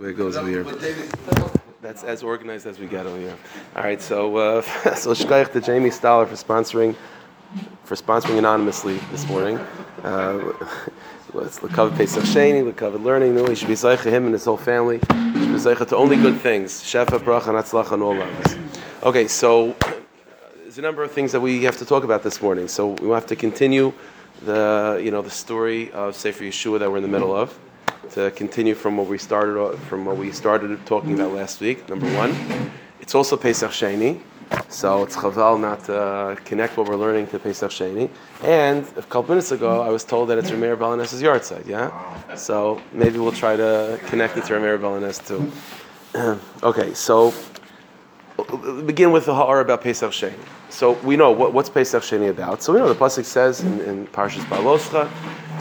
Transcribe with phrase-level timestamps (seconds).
[0.00, 0.64] way it goes over here.
[1.82, 3.36] That's as organized as we get over here.
[3.76, 4.62] All right, so uh,
[4.94, 6.96] so shkoyach to Jamie Stoller for sponsoring
[7.84, 9.58] for sponsoring anonymously this morning.
[10.02, 10.52] Uh,
[11.34, 13.34] let's cover Pesach Sheni, cover learning.
[13.34, 14.98] No, he should be zeicha him and his whole family.
[14.98, 16.82] He should be zeicha to only good things.
[16.82, 18.56] Shefa, bracha, and atzlacha, and all of us.
[19.02, 19.76] Okay, so
[20.62, 22.68] there's a number of things that we have to talk about this morning.
[22.68, 23.92] So we have to continue
[24.44, 27.58] the you know the story of Sefer Yeshua that we're in the middle of
[28.10, 31.88] to continue from what we started from what we started talking about last week.
[31.88, 32.34] Number one,
[33.00, 34.20] it's also Pesach Sheni,
[34.68, 38.10] so it's chaval not to connect what we're learning to Pesach Sheni.
[38.42, 41.66] And a couple minutes ago, I was told that it's Rameir Balanes's yahrzeit.
[41.66, 45.52] Yeah, so maybe we'll try to connect it to Reb Meir Baal HaNes too.
[46.62, 47.32] okay, so
[48.86, 50.34] begin with the ha'ara about Pesach Sheni.
[50.70, 52.62] So we know what, what's Pesach Sheni about.
[52.62, 55.10] So we know the pasuk says in, in Parshas Baloscha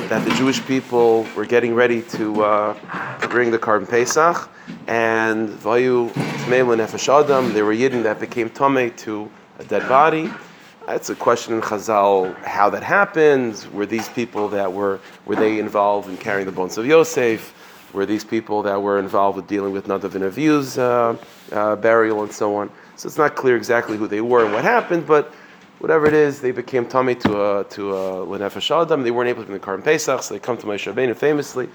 [0.09, 4.49] that the Jewish people were getting ready to, uh, bring the Karban Pesach,
[4.87, 6.09] and Vayu
[6.49, 10.31] Adam, they were Yidden that became Tomei to a dead body.
[10.87, 13.67] It's a question in Chazal how that happened.
[13.71, 17.53] Were these people that were were they involved in carrying the bones of Yosef?
[17.93, 21.15] Were these people that were involved with dealing with Nadav and Avihu's uh,
[21.51, 22.71] uh, burial and so on?
[22.95, 25.31] So it's not clear exactly who they were and what happened, but
[25.79, 29.03] whatever it is, they became tamei to a to a lenefesh adam.
[29.03, 31.69] They weren't able to bring the Karban Pesach, so they come to Moshe Rabbeinu famously.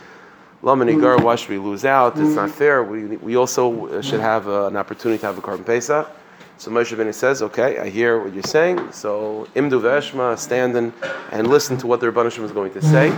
[0.63, 2.19] Lamanigar, why should we lose out?
[2.19, 2.83] It's not fair.
[2.83, 6.09] We, we also should have uh, an opportunity to have a Karban Pesach.
[6.57, 8.93] So Moshe Rabbeinu says, okay, I hear what you're saying.
[8.93, 10.93] So imdu veshma, stand and,
[11.33, 13.15] and listen to what the Rebbeinu is going to say.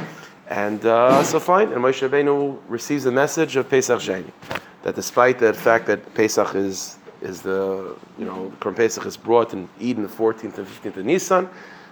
[0.49, 1.73] And uh, so fine.
[1.73, 4.33] And Moshe Rabbeinu receives the message of Pesach Sheni.
[4.83, 9.53] That despite the fact that Pesach is is the you know Korban Pesach is brought
[9.53, 11.49] and eaten the 14th and 15th of Nisan.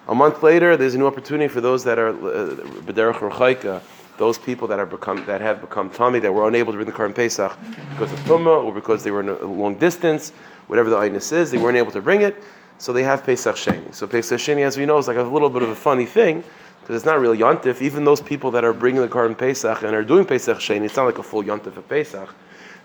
[0.06, 2.54] A month later, there's a new opportunity for those that are uh,
[2.86, 3.80] b'derech uh,
[4.16, 6.92] those people that are become that have become tamei that were unable to bring the
[6.92, 7.52] Korban Pesach
[7.90, 10.30] because of tumah or because they were in a long distance,
[10.68, 12.36] whatever the aynus is, they weren't able to bring it.
[12.78, 13.94] So they have Pesach Sheni.
[13.94, 16.44] So Pesach Sheni, as we know, is like a little bit of a funny thing
[16.80, 17.80] because it's not really yontif.
[17.80, 20.96] Even those people that are bringing the Korban Pesach and are doing Pesach Sheni, it's
[20.96, 22.28] not like a full yontif of Pesach.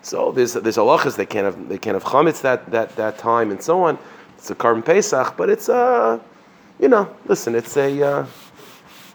[0.02, 3.52] So there's there's halachas they can't have they can't have chametz that, that, that time
[3.52, 3.98] and so on.
[4.38, 6.20] It's a Karban Pesach, but it's a uh,
[6.80, 8.26] you know listen it's a uh,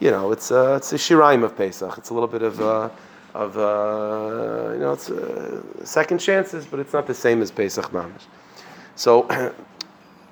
[0.00, 1.96] you know it's a it's a shiraim of Pesach.
[1.96, 2.90] It's a little bit of uh,
[3.34, 7.90] of uh, you know it's uh, second chances, but it's not the same as Pesach
[7.90, 8.26] mamish.
[8.96, 9.26] So.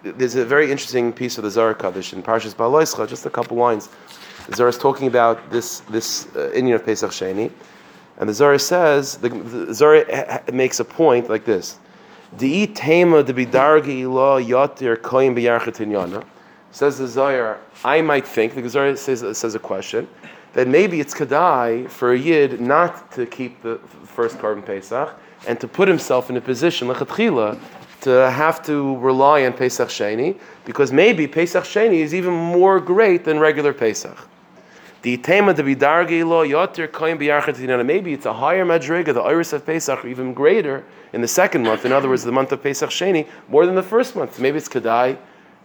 [0.03, 3.57] there's a very interesting piece of the Zohar Hakadosh in Parshas Baloischa, just a couple
[3.57, 3.89] lines.
[4.49, 7.53] The Zohar is talking about this this uh, inyan of Pesach Sheni,
[8.23, 11.81] and the Zohar says, the, the Zohar makes a point like this.
[16.71, 20.07] Says the Zohar, I might think, the Zohar says, says a question,
[20.53, 25.19] that maybe it's Kedai for a yid not to keep the first Karban Pesach
[25.49, 27.59] and to put himself in a position, lechatchila,
[28.03, 33.25] to have to rely on Pesach Sheni, because maybe Pesach Sheni is even more great
[33.25, 34.29] than regular Pesach.
[35.03, 37.85] The tema to be dargi lo yoter koyin biyarchatinana.
[37.85, 41.85] Maybe it's a higher madriga, the iris of Pesach, even greater in the second month.
[41.85, 44.39] In other words, the month of Pesach Sheni, more than the first month.
[44.39, 45.19] Maybe it's kedai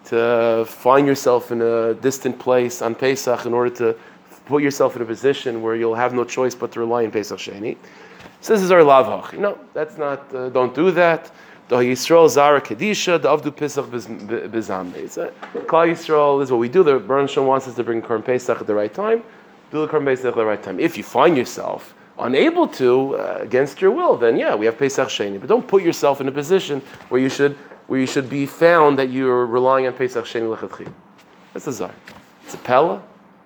[0.06, 3.96] to find yourself in a distant place on Pesach in order to
[4.48, 7.38] put yourself in a position where you'll have no choice but to rely on Pesach
[7.38, 7.78] Sheni.
[8.42, 9.38] So this is our lavach.
[9.38, 10.34] No, that's not.
[10.34, 11.30] Uh, don't do that.
[11.68, 14.94] The Yisrael Zara Kedisha, the Avdu Pesach Bizambe.
[15.66, 16.82] Klal Yisrael is what we do.
[16.82, 19.22] The Baruch wants us to bring Korban Pesach at the right time.
[19.72, 20.80] Do the Korban Pesach at the right time.
[20.80, 25.10] If you find yourself unable to, uh, against your will, then yeah, we have Pesach
[25.10, 25.42] Sheni.
[25.42, 27.58] But don't put yourself in a position where you should
[27.88, 30.92] where you should be found that you're relying on Pesach Sheni Lechatchil.
[31.54, 31.94] That's a Zar.
[32.46, 33.04] It's a Pella,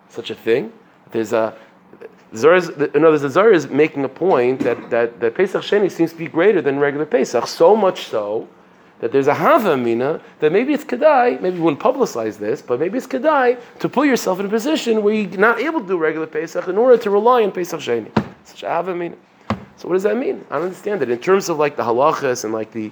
[0.10, 0.72] such a thing.
[1.12, 1.56] There's a
[2.36, 6.12] Zara in other words, the is making a point that, that, that Pesach Sheni seems
[6.12, 8.48] to be greater than regular Pesach, so much so
[9.00, 12.80] that there's a Hava Mina that maybe it's Kedai, maybe you wouldn't publicize this, but
[12.80, 15.98] maybe it's Kedai to put yourself in a position where you're not able to do
[15.98, 18.12] regular Pesach in order to rely on Pesach Sheni.
[18.46, 19.18] Such a Hava Mina.
[19.76, 20.46] So what does that mean?
[20.52, 21.10] I don't understand it.
[21.10, 22.92] In terms of like the halachas and like the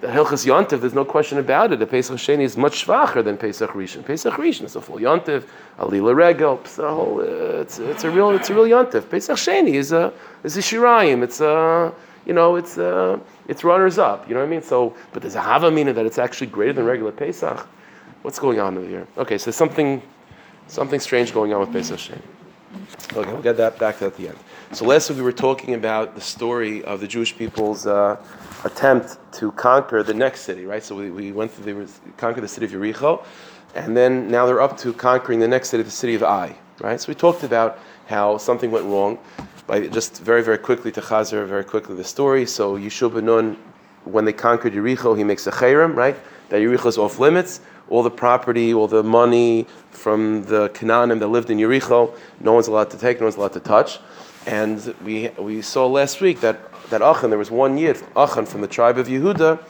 [0.00, 1.78] the Hilchas Yontif, there's no question about it.
[1.78, 4.04] The Pesach Sheni is much schwacher than Pesach Rishon.
[4.04, 5.44] Pesach Rishon is a full Yontif,
[5.78, 9.10] Alila Regel, whole, it's, it's a real, it's a real Yontif.
[9.10, 10.12] Pesach Sheni is a,
[10.42, 11.92] is a Shirayim, it's a,
[12.24, 14.62] you know, it's a, it's runners up, you know what I mean?
[14.62, 17.66] So, but there's a Hava Mina that it's actually greater than regular Pesach.
[18.22, 19.06] What's going on over here?
[19.18, 20.00] Okay, so something,
[20.66, 22.22] something strange going on with Pesach Sheni.
[23.14, 24.38] Okay, we'll get that back to at the end.
[24.72, 28.16] So last week we were talking about the story of the Jewish people's uh,
[28.64, 30.82] attempt to conquer the next city, right?
[30.82, 33.24] So we, we went through, they conquered the city of Yericho,
[33.74, 37.00] and then now they're up to conquering the next city, the city of Ai, right?
[37.00, 39.18] So we talked about how something went wrong.
[39.66, 42.44] By just very, very quickly to Chazer, very quickly the story.
[42.44, 43.56] So Yeshua ben Nun,
[44.04, 46.16] when they conquered Yericho, he makes a cherem, right?
[46.48, 47.60] That Yericho is off limits.
[47.88, 52.68] All the property, all the money from the Canaanim that lived in Yericho, no one's
[52.68, 53.98] allowed to take, no one's allowed to touch.
[54.46, 58.60] And we, we saw last week that, that Achan, there was one yid, Achan from
[58.60, 59.62] the tribe of Yehuda,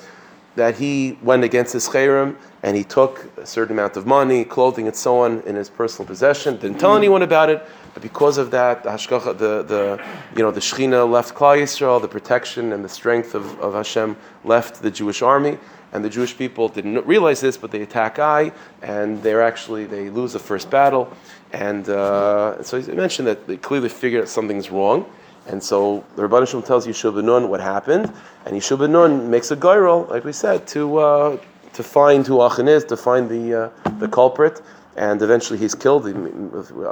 [0.57, 4.87] that he went against his cherem and he took a certain amount of money, clothing,
[4.87, 6.57] and so on in his personal possession.
[6.57, 10.05] Didn't tell anyone about it, but because of that, the hashgacha, the, the
[10.37, 14.17] you know the Shechina left Klal Yisrael, the protection and the strength of, of Hashem
[14.45, 15.59] left the Jewish army,
[15.93, 18.53] and the Jewish people didn't realize this, but they attack Ai,
[18.83, 21.11] and they're actually they lose the first battle,
[21.53, 25.07] and uh, so he mentioned that they clearly figured out something's wrong.
[25.51, 28.13] And so the Ribbono Shel Olam tells Yeshua Nun what happened,
[28.47, 31.39] and Yeshua Nun makes a goral, like we said, to uh,
[31.73, 34.63] to find who Achan is, to find the uh, the culprit,
[34.95, 36.05] and eventually he's killed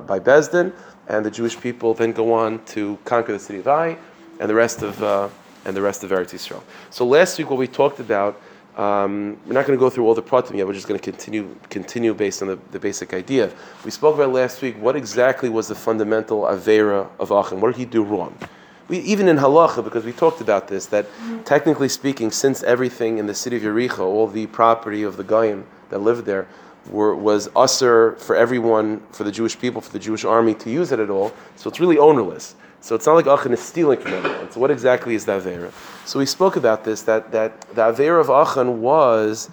[0.09, 0.73] by Beis Din,
[1.07, 3.97] and the Jewish people then go on to conquer the city of Ai,
[4.41, 5.29] and the rest of uh,
[5.65, 6.63] and the rest of Eretz Yisrael.
[6.91, 8.41] So last week, what we talked about.
[8.79, 10.67] Um, we're not going to go through all the pratim yet.
[10.67, 13.51] We're just going to continue continue based on the, the basic idea.
[13.85, 17.61] We spoke about last week what exactly was the fundamental avera of Achan.
[17.61, 18.39] What did he do wrong?
[18.87, 21.07] We, even in halacha, because we talked about this, that
[21.45, 25.67] technically speaking, since everything in the city of Yericho, all the property of the Goyim
[25.91, 26.47] that lived there,
[26.89, 30.93] were, was usher for everyone, for the Jewish people, for the Jewish army to use
[30.93, 31.35] it at all.
[31.57, 32.55] So it's really ownerless.
[32.81, 34.51] So it's not like Achan is stealing from everyone.
[34.51, 35.73] So what exactly is the Avera?
[36.07, 39.51] So we spoke about this, that, that the Avera of Achan was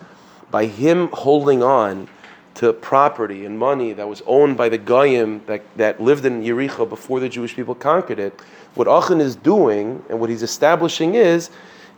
[0.52, 2.08] by him holding on
[2.56, 6.88] to property and money that was owned by the Goyim that, that lived in Yericho
[6.88, 8.40] before the Jewish people conquered it.
[8.76, 11.50] What Achan is doing and what he's establishing is,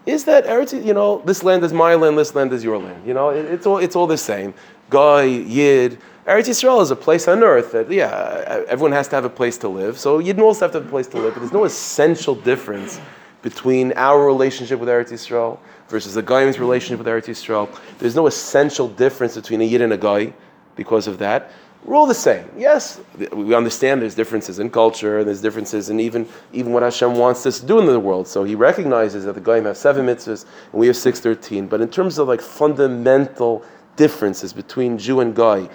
[0.08, 3.06] is that Eretz, you know, this land is my land, this land is your land.
[3.06, 4.54] You know, it, it's all it's all the same.
[4.90, 9.24] Guy, Yid, Eretz Yisrael is a place on earth that, yeah, everyone has to have
[9.24, 9.98] a place to live.
[9.98, 13.00] So Yidden also have to have a place to live, but there's no essential difference
[13.42, 15.58] between our relationship with Eretz Yisrael
[15.88, 17.74] versus the Goyim's relationship with Eretz Yisrael.
[18.00, 20.34] There's no essential difference between a Yid and a Goy
[20.76, 21.50] because of that.
[21.86, 22.50] We're all the same.
[22.58, 23.00] Yes,
[23.32, 27.46] we understand there's differences in culture, and there's differences in even, even what Hashem wants
[27.46, 28.28] us to do in the world.
[28.28, 30.44] So he recognizes that the Goyim have seven mitzvahs
[30.74, 31.68] and we have 613.
[31.68, 33.64] But in terms of like fundamental
[33.96, 35.70] differences between Jew and Goy,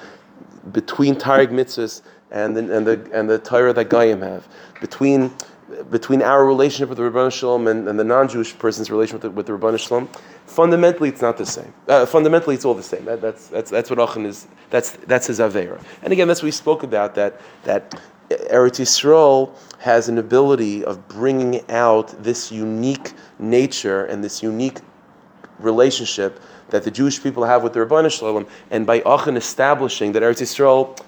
[0.71, 4.49] between Taryag mitzvahs and the, and the, and the Torah that Goyim have,
[4.81, 5.33] between
[5.91, 9.47] between our relationship with the Ribbono Shel Olam and, and, the non-Jewish person's relationship with
[9.47, 11.73] the, with Ribbono Shel Olam, fundamentally it's not the same.
[11.89, 13.07] Uh, fundamentally, it's all the same.
[13.07, 14.47] That, that's, that's, that's what Achan is.
[14.69, 15.83] That's, that's his avera.
[16.03, 17.15] And again, that's what we spoke about.
[17.15, 17.91] That that
[18.31, 24.79] Eretz Yisrael has an ability of bringing out this unique nature and this unique
[25.59, 26.41] relationship
[26.73, 30.23] that the Jewish people have with the Ribbono Shel Olam, and by Achan establishing that
[30.23, 30.99] Eretz Yisrael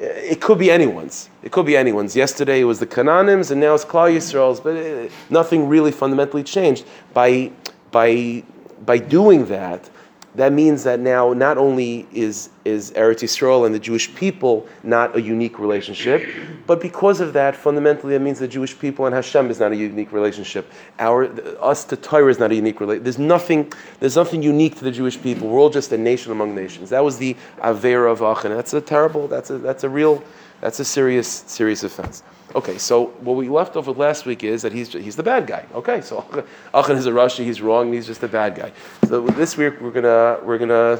[0.00, 1.30] eh, it could be anyone's.
[1.42, 2.16] It could be anyone's.
[2.16, 4.60] Yesterday it was the Canaanims, and now it's Klal Yisrael's.
[4.60, 6.84] But it, nothing really fundamentally changed
[7.14, 7.52] by
[7.92, 8.42] by
[8.84, 9.88] by doing that
[10.36, 15.16] that means that now not only is, is Eretz Yisrael and the Jewish people not
[15.16, 16.24] a unique relationship,
[16.66, 19.76] but because of that, fundamentally, that means the Jewish people and Hashem is not a
[19.76, 20.70] unique relationship.
[21.00, 21.28] Our,
[21.60, 23.04] us to Torah is not a unique relationship.
[23.04, 25.48] There's nothing, there's nothing unique to the Jewish people.
[25.48, 26.90] We're all just a nation among nations.
[26.90, 28.52] That was the Avera of Achan.
[28.54, 30.22] That's a terrible, that's a, that's a real,
[30.60, 32.22] that's a serious, serious offense.
[32.54, 35.46] Okay, so what we left off with last week is that he's, he's the bad
[35.46, 35.64] guy.
[35.74, 36.24] Okay, so
[36.74, 38.72] Achan is a Rashi, he's wrong, and he's just a bad guy.
[39.06, 40.98] So this week we're gonna we're gonna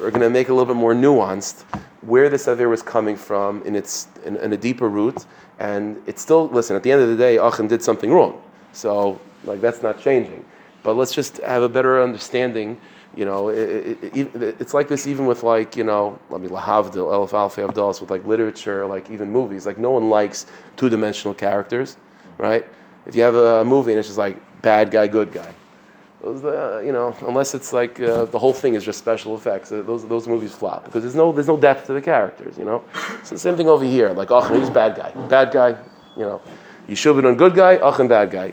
[0.00, 1.62] we're gonna make a little bit more nuanced
[2.02, 5.26] where this Avir was coming from in its in, in, a deeper root,
[5.58, 6.76] and it's still listen.
[6.76, 8.40] At the end of the day, Achan did something wrong,
[8.72, 10.44] so like that's not changing.
[10.84, 12.80] But let's just have a better understanding
[13.16, 16.48] you know, it, it, it, it's like this even with like, you know, let me
[16.48, 19.66] lahavdil, elf alfi avdalis, with like literature, like even movies.
[19.66, 20.46] Like no one likes
[20.76, 21.96] two-dimensional characters,
[22.38, 22.66] right?
[23.06, 25.54] If you have a movie and it's just like bad guy, good guy,
[26.24, 29.82] uh, you know, unless it's like uh, the whole thing is just special effects, uh,
[29.82, 32.82] those those movies flop because there's no there's no depth to the characters, you know.
[33.22, 35.76] So the same thing over here, like oh, he's bad guy, bad guy,
[36.16, 36.40] you know.
[36.88, 38.52] Yeshua ben good guy, Achan bad guy.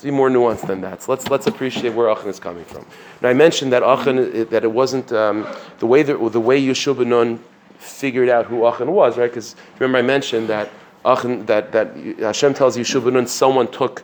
[0.00, 1.02] It's be more nuanced than that.
[1.02, 2.86] So let's let's appreciate where Achan is coming from.
[3.20, 5.46] Now I mentioned that Achan that it wasn't um,
[5.78, 7.38] the way that the way Yeshua ben
[7.78, 9.30] figured out who Achan was, right?
[9.30, 10.70] Because remember I mentioned that
[11.04, 14.02] Achan that that Hashem tells Yeshua ben someone took.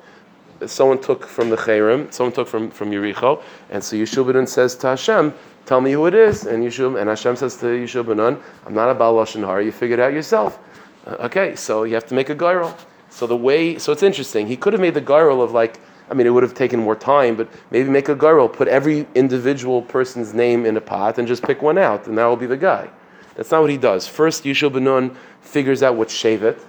[0.66, 4.74] Someone took from the Cherem, someone took from, from Yericho, and so Yeshua ben says
[4.76, 5.32] to Hashem,
[5.64, 8.90] "Tell me who it is." And Yeshua and Hashem says to Yeshua ben "I'm not
[8.90, 9.64] a Baal Lashon Hara.
[9.64, 10.58] You figured it out yourself."
[11.06, 12.76] Uh, okay, so you have to make a goral.
[13.16, 14.46] So the way, so it's interesting.
[14.46, 15.80] He could have made the goral of like,
[16.10, 19.06] I mean, it would have taken more time, but maybe make a goral, put every
[19.14, 22.44] individual person's name in a pot and just pick one out, and that will be
[22.44, 22.90] the guy.
[23.34, 24.06] That's not what he does.
[24.06, 26.60] First, Yishul Benun figures out what shevet,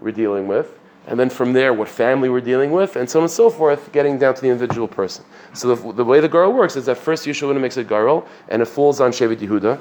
[0.00, 3.24] we're dealing with, and then from there, what family we're dealing with, and so on
[3.24, 5.26] and so forth, getting down to the individual person.
[5.52, 8.62] So the, the way the goral works is that first Yeshua makes a goral, and
[8.62, 9.78] it falls on Shevet Yehuda,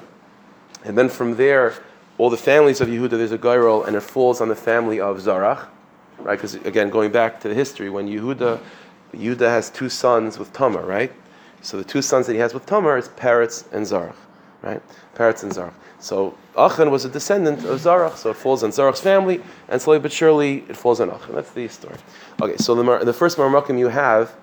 [0.83, 1.75] and then from there,
[2.17, 5.17] all the families of Yehuda, there's a goral, and it falls on the family of
[5.17, 5.69] Zarach,
[6.23, 6.35] right?
[6.35, 8.59] Because again, going back to the history, when Yehuda,
[9.13, 11.11] Yehuda has two sons with Tamar, right?
[11.61, 14.15] So the two sons that he has with Tamar is Peretz and Zarach,
[14.61, 14.81] right?
[15.15, 15.73] Peretz and Zarach.
[15.99, 19.99] So Achan was a descendant of Zarach, so it falls on Zarach's family, and slowly
[19.99, 21.35] but surely it falls on Achan.
[21.35, 21.97] That's the story.
[22.41, 24.33] Okay, so the, the first Marmakim you have,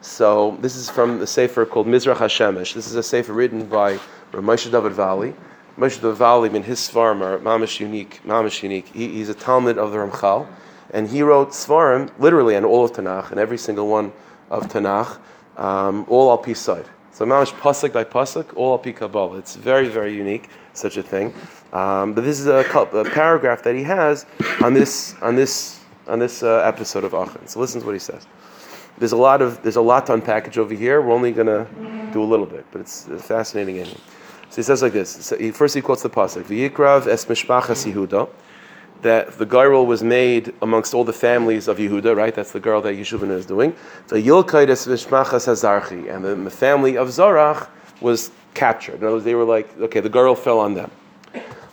[0.00, 2.74] so this is from the Sefer called Mizrach Hashemesh.
[2.74, 3.98] This is a Sefer written by
[4.32, 5.34] Ramesh David Valle.
[5.78, 8.86] Moshe David Valle, in his Svarim are mamish unique, mamish unique.
[8.88, 10.46] He, he's a Talmid of the Ramchal,
[10.90, 14.12] and he wrote Svarim literally on all of Tanakh, and every single one
[14.50, 15.18] of Tanakh,
[15.56, 16.86] um, all al side.
[17.12, 19.38] So mamish pasuk by pasuk, all al Kabbalah.
[19.38, 21.32] It's very, very unique such a thing.
[21.72, 24.26] Um, but this is a, a, paragraph that he has
[24.62, 27.46] on this on this on this uh, episode of Achan.
[27.46, 28.26] So listen to what he says.
[28.98, 31.00] There's a lot of there's a lot to unpackage over here.
[31.00, 31.66] We're only to
[32.12, 34.00] do a little bit, but it's a fascinating ending.
[34.50, 35.10] So he says like this.
[35.26, 38.28] So he, first he quotes the pasuk: "V'yikrav es mishpachas Yehuda."
[39.02, 42.34] That the goral was made amongst all the families of Yehuda, right?
[42.34, 43.76] That's the goral that Yeshuvin is doing.
[44.06, 47.68] So Yilkaid es mishpachas Hazarchi, and the, the family of Zarach
[48.00, 48.96] was captured.
[48.96, 50.90] In other words, they were like, okay, the goral fell on them.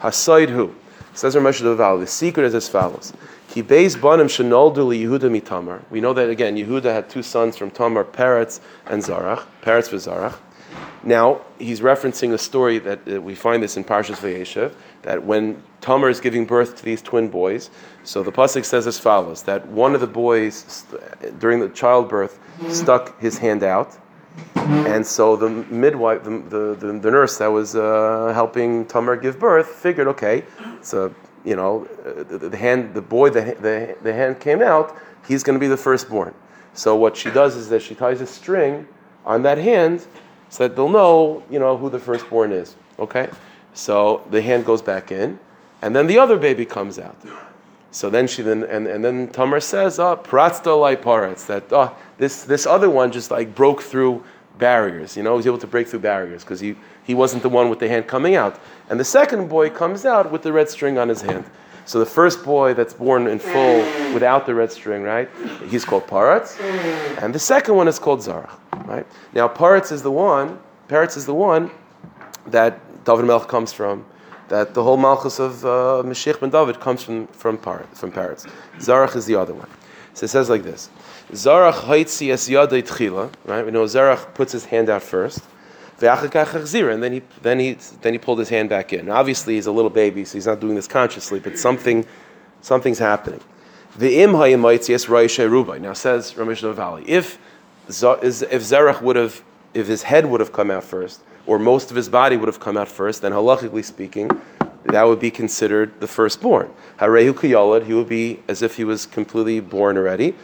[0.01, 0.75] Hasaid who?
[1.13, 3.13] Says Ramesh Deval, the secret is as follows.
[3.49, 5.81] Ki beis banim shenoldu li Yehuda mitamar.
[5.89, 9.43] We know that again, Yehuda had two sons from Tamar, Peretz and Zarach.
[9.61, 10.37] Peretz was Zarach.
[11.03, 15.62] Now, he's referencing a story that uh, we find this in Parshas Vayeshev, that when
[15.81, 17.72] Tamar is giving birth to these twin boys,
[18.03, 20.86] so the Pasuk says as follows, that one of the boys,
[21.39, 22.39] during the childbirth,
[22.70, 23.98] stuck his hand out,
[24.55, 29.39] and so the midwife, the, the, the, the nurse that was uh, helping Tamar give
[29.39, 30.43] birth, figured, okay,
[30.81, 31.86] so you know,
[32.29, 34.96] the, the, hand, the boy, the, the, the hand came out,
[35.27, 36.34] he's going to be the firstborn.
[36.74, 38.88] So what she does is that she ties a string
[39.25, 40.05] on that hand
[40.51, 42.75] so that they'll know, you know, who the firstborn is.
[43.00, 43.29] Okay?
[43.74, 45.39] So the hand goes back in,
[45.81, 47.15] and then the other baby comes out.
[47.89, 51.63] So then she then and, and then Tamar says, ah, "Oh, pratzda lai paretz." That
[51.72, 54.24] oh, this this other one just like broke through
[54.60, 55.15] barriers.
[55.15, 57.70] You know, he was able to break through barriers because he he wasn't the one
[57.70, 58.60] with the hand coming out.
[58.89, 61.46] And the second boy comes out with the red string on his hand.
[61.85, 63.79] So the first boy that's born in full
[64.13, 65.29] without the red string, right?
[65.67, 66.59] He's called Paratz,
[67.21, 69.05] and the second one is called Zarach, right?
[69.33, 70.59] Now Paratz is the one.
[70.88, 71.71] Paratz is the one
[72.47, 74.05] that David Melch comes from
[74.51, 78.45] that the whole Malchus of uh, Mashiach ben David comes from from, par- from Paratz.
[78.77, 79.69] Zarach is the other one.
[80.13, 80.89] So it says like this:
[81.31, 83.31] Zarach haitzi es tchila.
[83.45, 83.65] Right?
[83.65, 85.39] We know Zarach puts his hand out first.
[86.01, 89.10] And then he then he then he pulled his hand back in.
[89.10, 92.05] Obviously, he's a little baby, so he's not doing this consciously, but something
[92.62, 93.41] something's happening.
[93.98, 95.81] The im rubai.
[95.81, 97.38] Now says Ramesh Valle, if
[97.88, 99.43] if Zerach would have
[99.74, 102.60] if his head would have come out first, or most of his body would have
[102.60, 104.29] come out first, then halachically speaking,
[104.86, 106.72] that would be considered the firstborn.
[107.00, 110.36] Harehu kiyalad, he would be as if he was completely born already.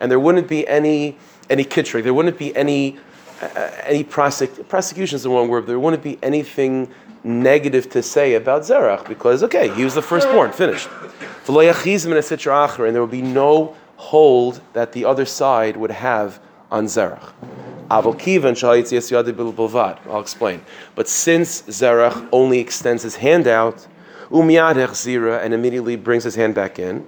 [0.00, 1.16] And there wouldn't be any
[1.50, 2.98] any kitrik, there wouldn't be any
[3.42, 5.66] Uh, any prosec- prosecution is the wrong word.
[5.66, 6.88] There wouldn't be anything
[7.24, 10.88] negative to say about Zerach because okay, he was the firstborn, finished.
[12.86, 17.32] And there would be no hold that the other side would have on Zerach.
[20.08, 20.62] I'll explain.
[20.94, 23.86] But since Zerach only extends his hand out,
[24.30, 27.06] and immediately brings his hand back in,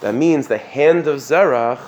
[0.00, 1.80] that means the hand of Zerach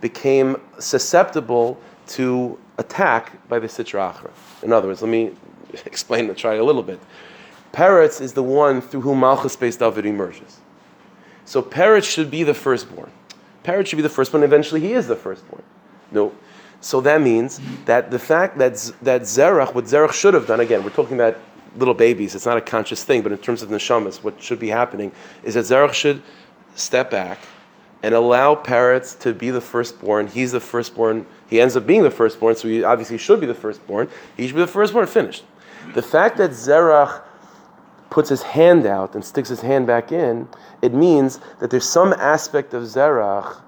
[0.00, 4.30] became susceptible to attack by the Sitra.
[4.62, 5.32] In other words, let me
[5.84, 6.98] explain the try a little bit.
[7.72, 10.60] Peretz is the one through whom Malchus Beis David emerges.
[11.44, 13.10] So Peretz should be the firstborn.
[13.64, 14.42] Peretz should be the firstborn.
[14.42, 15.62] Eventually, he is the firstborn.
[16.10, 16.32] No.
[16.80, 20.84] So that means that the fact that that Zerach, what Zerach should have done, again,
[20.84, 21.36] we're talking about
[21.76, 22.34] little babies.
[22.34, 25.54] It's not a conscious thing, but in terms of neshamas, what should be happening is
[25.54, 26.22] that Zerach should
[26.74, 27.38] step back
[28.02, 30.28] and allow Peretz to be the firstborn.
[30.28, 31.26] He's the firstborn.
[31.48, 34.08] He ends up being the firstborn, so he obviously should be the firstborn.
[34.36, 35.06] He should be the firstborn.
[35.06, 35.44] Finished.
[35.94, 37.22] The fact that Zerach
[38.10, 40.48] puts his hand out and sticks his hand back in,
[40.82, 43.60] it means that there's some aspect of Zerach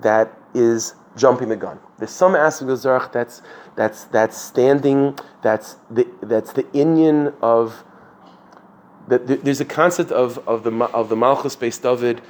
[0.00, 1.78] that is jumping the gun.
[1.98, 3.42] There's some aspect of Zerach that's
[3.76, 5.18] that's that's standing.
[5.42, 7.84] That's the that's the inyan of.
[9.08, 12.20] The, there's a concept of, of the of the Malchus Beis David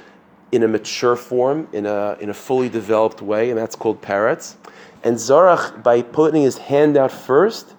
[0.51, 4.55] in a mature form, in a in a fully developed way, and that's called Peretz.
[5.03, 7.73] And Zarach, by putting his hand out first,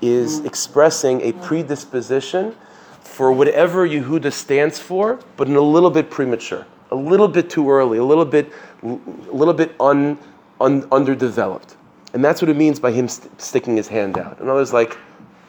[0.00, 2.56] is expressing a predisposition
[3.00, 7.70] for whatever Yehuda stands for, but in a little bit premature, a little bit too
[7.70, 8.50] early, a little bit,
[8.82, 8.98] a
[9.32, 10.18] little bit un,
[10.60, 11.76] un, underdeveloped.
[12.12, 14.38] And that's what it means by him st- sticking his hand out.
[14.40, 14.96] In other words, like,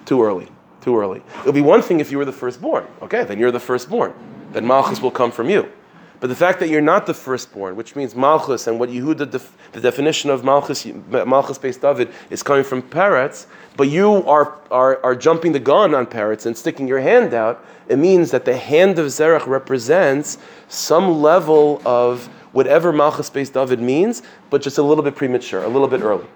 [0.06, 0.48] too early,
[0.82, 1.22] too early.
[1.40, 2.86] It would be one thing if you were the firstborn.
[3.02, 4.14] Okay, then you're the firstborn.
[4.52, 5.72] Then Malchus will come from you.
[6.22, 9.58] But the fact that you're not the firstborn, which means Malchus, and what Yehuda, def,
[9.72, 15.04] the definition of Malchus, Malchus Beis David, is coming from Peretz, but you are, are,
[15.04, 18.56] are jumping the gun on Peretz and sticking your hand out, it means that the
[18.56, 20.38] hand of Zerach represents
[20.68, 25.68] some level of whatever Malchus Beis David means, but just a little bit premature, a
[25.68, 26.28] little bit early.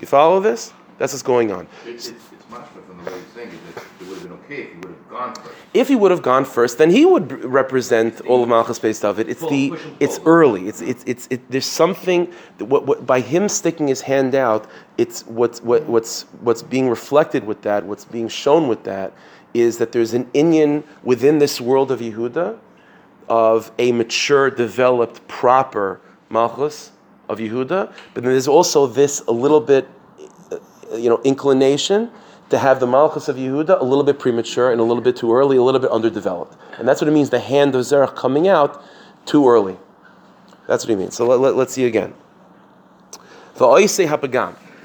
[0.00, 0.72] You follow this?
[0.98, 1.66] That's what's going on.
[1.84, 4.62] It's, it's, it's much from the way he's saying it, it would have been okay
[4.62, 5.54] if he would have gone first.
[5.74, 9.28] If he would have gone first, then he would represent all of Malchus Beis David.
[9.28, 10.68] It's the it's early.
[10.68, 14.70] It's it's it's it, there's something that what, what, by him sticking his hand out.
[14.96, 17.84] It's what's what, what's what's being reflected with that.
[17.84, 19.12] What's being shown with that
[19.52, 22.58] is that there's an inyan within this world of Yehuda
[23.28, 26.00] of a mature, developed, proper
[26.30, 26.92] Malchus
[27.28, 29.88] of Yehuda, but there's also this a little bit,
[30.52, 32.10] uh, you know, inclination
[32.50, 35.32] to have the Malchus of Yehuda a little bit premature and a little bit too
[35.32, 36.56] early, a little bit underdeveloped.
[36.78, 38.84] And that's what it means, the hand of Zerach coming out
[39.24, 39.76] too early.
[40.66, 41.14] That's what he means.
[41.14, 42.14] So let, let, let's see again.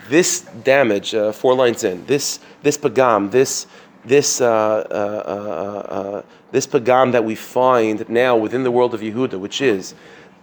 [0.09, 3.67] This damage, uh, four lines in, this, this pagam, this,
[4.05, 6.21] this, uh, uh, uh, uh
[6.51, 9.93] this pagam that we find now within the world of Yehuda, which is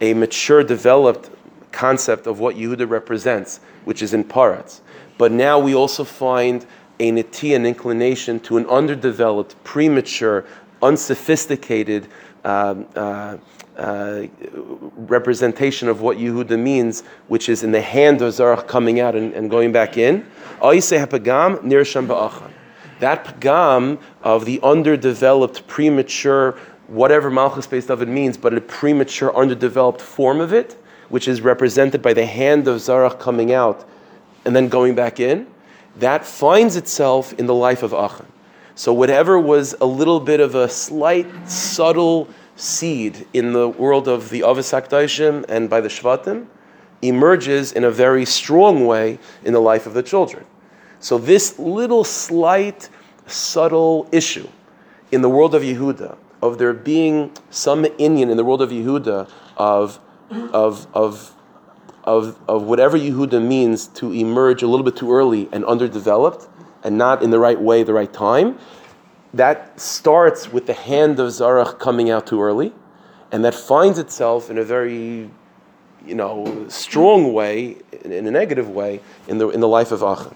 [0.01, 1.31] a mature, developed
[1.73, 4.81] concept of what Yehuda represents, which is in Paratz.
[5.17, 6.65] But now we also find
[7.01, 10.45] a nati, an inclination to an underdeveloped, premature,
[10.83, 12.09] unsophisticated
[12.45, 13.37] um, uh,
[13.77, 14.27] uh,
[14.97, 19.33] representation of what Yehuda means, which is in the hand of Zarach coming out and,
[19.35, 20.27] and going back in.
[23.01, 26.57] That pagam of the underdeveloped, premature,
[26.89, 30.77] whatever Malchus based of it means, but a premature, underdeveloped form of it,
[31.09, 33.89] which is represented by the hand of Zarach coming out
[34.45, 35.47] and then going back in,
[35.97, 38.27] that finds itself in the life of Achan.
[38.75, 44.31] So whatever was a little bit of a slight, subtle seed in the world of
[44.31, 46.47] the Avos HaKdaishim and by the Shvatim
[47.03, 50.45] emerges in a very strong way in the life of the children.
[51.01, 52.89] So this little slight,
[53.27, 54.49] subtle issue
[55.13, 59.31] in the world of Yehuda, of there being some inyan in the world of Yehuda
[59.57, 61.35] of, of, of
[62.09, 66.49] of, of whatever Yehuda means to emerge a little bit too early and underdeveloped
[66.83, 68.59] and not in the right way, the right time,
[69.35, 72.73] that starts with the hand of Zarach coming out too early,
[73.31, 75.31] and that finds itself in a very,
[76.07, 80.35] you know, strong way, in a negative way, in the, in the life of Achan.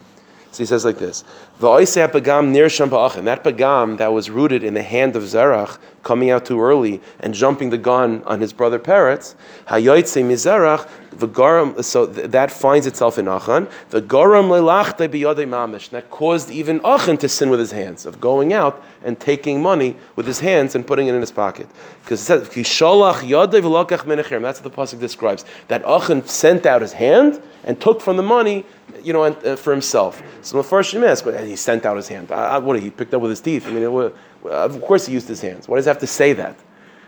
[0.50, 1.24] So he says like this:
[1.62, 7.32] That pagam that was rooted in the hand of Zerach, coming out too early and
[7.32, 9.36] jumping the gun on his brother Peretz.
[9.68, 11.84] Hayoitze mizerach v'garam.
[11.84, 13.68] So that finds itself in Achan.
[13.90, 15.90] V'garam lelachte biyadei mamish.
[15.90, 19.96] That caused even Achan to sin with his hands of going out and taking money
[20.16, 21.68] with his hands and putting it in his pocket.
[22.02, 24.42] Because it says kishalach yadei v'lokach menachem.
[24.42, 25.44] That's what the pasuk describes.
[25.68, 28.66] That Achan sent out his hand and took from the money
[29.02, 30.22] you know, uh, for himself.
[30.42, 32.30] So the first Shem ask, he sent out his hand.
[32.30, 33.66] Uh, what he picked up with his teeth?
[33.66, 34.14] I mean, it,
[34.50, 35.68] of course he used his hands.
[35.68, 36.56] Why does he have to say that?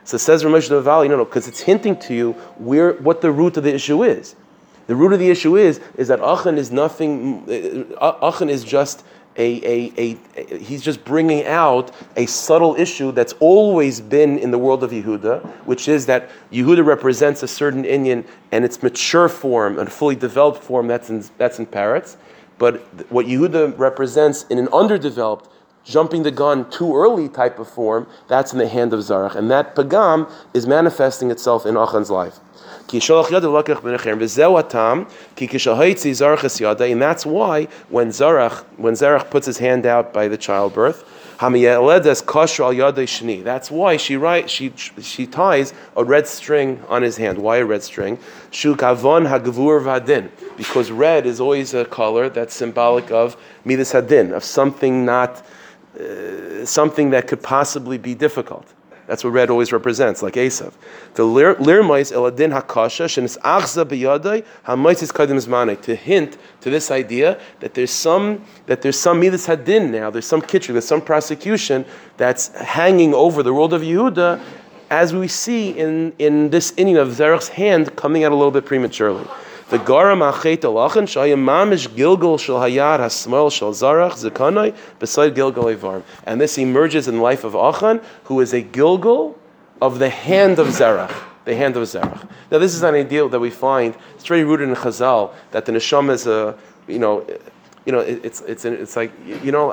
[0.05, 3.57] So says Ramesh Valle, no, no, because it's hinting to you where what the root
[3.57, 4.37] of the issue is.
[4.87, 7.17] The root of the issue is is that Achan is nothing.
[7.99, 9.05] Uh, Achan is just
[9.37, 14.59] a, a, a, he's just bringing out a subtle issue that's always been in the
[14.59, 19.79] world of Yehuda, which is that Yehuda represents a certain inyan and its mature form
[19.79, 22.17] and fully developed form that's in, that's in Peretz.
[22.59, 25.49] But what Yehuda represents in an underdeveloped,
[25.85, 29.35] jumping the gun too early type of form, that's in the hand of Zarach.
[29.35, 32.41] And that pagam is manifesting itself in Achan's life.
[32.91, 33.01] And
[37.03, 41.05] that's why when Zarach, when Zarach puts his hand out by the childbirth,
[43.43, 47.39] that's why she write, she she ties a red string on his hand.
[47.39, 48.19] Why a red string?
[50.57, 55.45] Because red is always a color that's symbolic of midas hadin, of something not
[55.99, 58.67] uh, something that could possibly be difficult.
[59.07, 60.73] That's what red always represents, like Esav.
[61.15, 67.75] The lirmais eladin hakasha shenis achza biyadai hamaitis kadim to hint to this idea that
[67.75, 71.85] there's some that there's some midas hadin now, there's some kitcher, there's some prosecution
[72.17, 74.43] that's hanging over the world of Yehuda,
[74.91, 78.65] as we see in, in this inyan of Zerach's hand coming out a little bit
[78.65, 79.27] prematurely.
[79.71, 85.65] The garam achet alachan shayim mamish gilgal shel hayar hasmol shel zarach zekanai beside gilgal
[85.65, 86.03] evarm.
[86.25, 89.39] And this emerges in the life of Achan, who is a gilgal
[89.81, 91.15] of the hand of Zerach.
[91.45, 92.29] The hand of Zerach.
[92.51, 93.95] Now, this is an ideal that we find.
[94.21, 97.27] Very rooted in Chazal that the neshama is a, you know,
[97.85, 99.73] you know, it's it's it's like you know.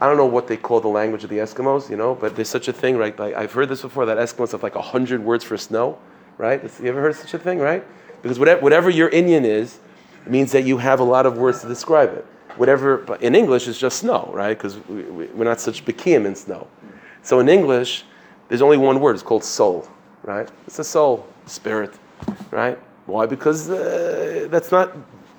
[0.00, 2.48] I don't know what they call the language of the Eskimos, you know, but there's
[2.48, 3.18] such a thing, right?
[3.18, 5.98] Like, I've heard this before that Eskimos have like a hundred words for snow,
[6.36, 6.62] right?
[6.80, 7.84] You ever heard such a thing, right?
[8.22, 9.78] Because whatever, whatever your inyan is,
[10.26, 12.26] means that you have a lot of words to describe it.
[12.56, 14.56] Whatever, in English, it's just snow, right?
[14.56, 16.66] Because we, we, we're not such bikim in snow.
[17.22, 18.04] So in English,
[18.48, 19.14] there's only one word.
[19.14, 19.88] It's called soul,
[20.24, 20.48] right?
[20.66, 21.94] It's a soul, spirit,
[22.50, 22.78] right?
[23.06, 23.26] Why?
[23.26, 24.96] Because uh, that's not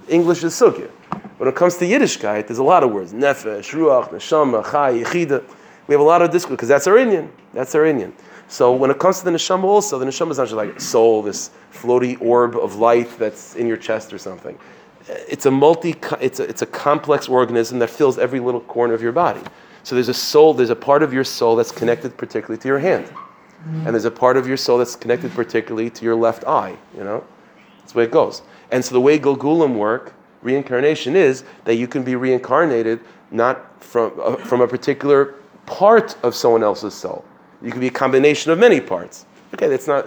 [0.07, 0.89] English's sugya.
[1.37, 3.13] When it comes to Yiddishkeit, there's a lot of words.
[3.13, 5.43] Nefesh, Ruach, Neshama, Chai, Yechida.
[5.87, 7.29] We have a lot of discourse because that's our inyan.
[7.53, 8.13] That's our inyan.
[8.49, 11.21] So when it comes to the neshama, also the neshama is not just like soul,
[11.21, 14.57] this floaty orb of light that's in your chest or something.
[15.07, 19.03] It's a multi, it's a, it's a complex organism that fills every little corner of
[19.03, 19.41] your body.
[19.83, 22.79] So there's a soul, there's a part of your soul that's connected particularly to your
[22.79, 23.05] hand,
[23.85, 26.75] and there's a part of your soul that's connected particularly to your left eye.
[26.97, 27.23] You know,
[27.79, 28.41] that's the way it goes.
[28.71, 32.99] And so the way Gilgulim work, reincarnation is that you can be reincarnated
[33.31, 35.35] not from uh, from a particular
[35.67, 37.23] part of someone else's soul.
[37.61, 39.25] You could be a combination of many parts.
[39.53, 40.05] Okay, that's not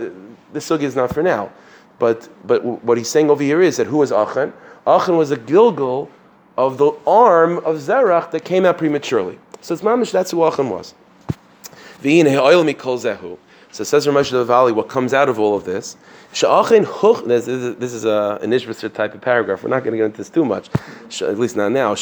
[0.53, 1.51] this sugi is not for now,
[1.99, 4.53] but but what he's saying over here is that who was Achan?
[4.87, 6.11] Achan was a Gilgal
[6.57, 9.39] of the arm of Zerach that came out prematurely.
[9.61, 10.11] So it's mamish.
[10.13, 10.95] That's who Achan was.
[13.73, 15.97] So it says Ramesh Valle, what comes out of all of this?
[16.33, 16.43] This
[17.49, 19.63] is, this is a, an Ishbitzer type of paragraph.
[19.63, 20.69] We're not going to get into this too much,
[21.23, 21.95] at least not now.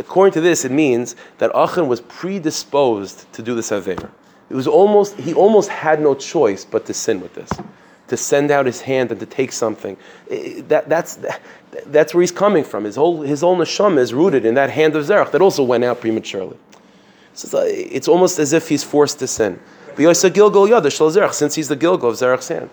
[0.00, 4.10] According to this, it means that Achan was predisposed to do this Aveir.
[4.48, 7.50] It was almost, he almost had no choice but to sin with this,
[8.08, 9.96] to send out his hand and to take something.
[10.68, 11.40] That, that's, that,
[11.86, 12.84] that's where he's coming from.
[12.84, 15.84] His whole, his whole neshama is rooted in that hand of Zerach that also went
[15.84, 16.56] out prematurely.
[17.34, 19.60] So it's, it's almost as if he's forced to sin.
[19.96, 22.70] Since he's the Gilgal of Zerach's hand.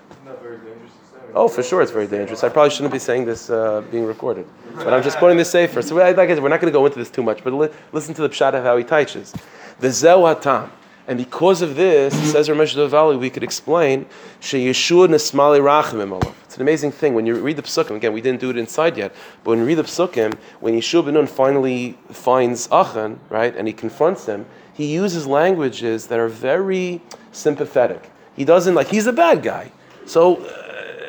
[1.38, 2.44] Oh, for sure, it's very dangerous.
[2.44, 5.84] I probably shouldn't be saying this uh, being recorded, but I'm just quoting this sefer.
[5.84, 7.70] So like I said, we're not going to go into this too much, but li-
[7.92, 9.36] listen to the pshat of how he teaches.
[9.80, 10.72] The Zewatam.
[11.06, 14.08] And because of this, says Ramesh Valle, we could explain
[14.40, 17.14] She Yeshua Nesmali Rachim It's an amazing thing.
[17.14, 19.66] When you read the Psukim, again, we didn't do it inside yet, but when you
[19.66, 24.48] read the Psukim, when Yeshua Ben Nun finally finds Achan, right, and he confronts him,
[24.74, 27.00] he uses languages that are very
[27.32, 28.10] sympathetic.
[28.36, 29.72] He doesn't, like, he's a bad guy.
[30.08, 30.44] So,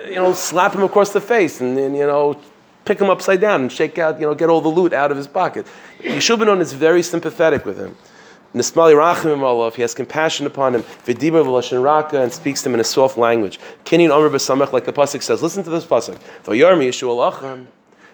[0.09, 2.41] you know, slap him across the face and, and, you know,
[2.85, 5.17] pick him upside down and shake out, you know, get all the loot out of
[5.17, 5.67] his pocket.
[6.01, 7.97] Yeshua is very sympathetic with him.
[8.55, 10.83] Nismali rachim olav, he has compassion upon him.
[10.83, 13.61] V'dibar v'lashin raka, and speaks to him in a soft language.
[13.85, 15.43] Kinyan omer b'samach, like the pasuk says.
[15.43, 16.19] Listen to this pasuk.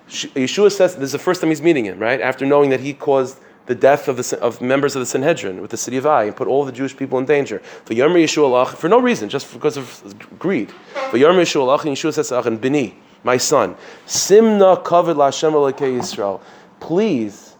[0.08, 2.20] Yeshua says this is the first time he's meeting him, right?
[2.20, 5.70] After knowing that he caused the death of, the, of members of the Sanhedrin with
[5.70, 7.60] the city of Ai and put all the Jewish people in danger.
[7.84, 10.70] For Yarmi Yeshua for no reason, just because of greed.
[11.10, 13.74] For Yarmi Yeshua and Yeshua says Achan, Bini, my son,
[14.06, 16.40] Simna kavod la'Hashem Yisrael.
[16.80, 17.54] Please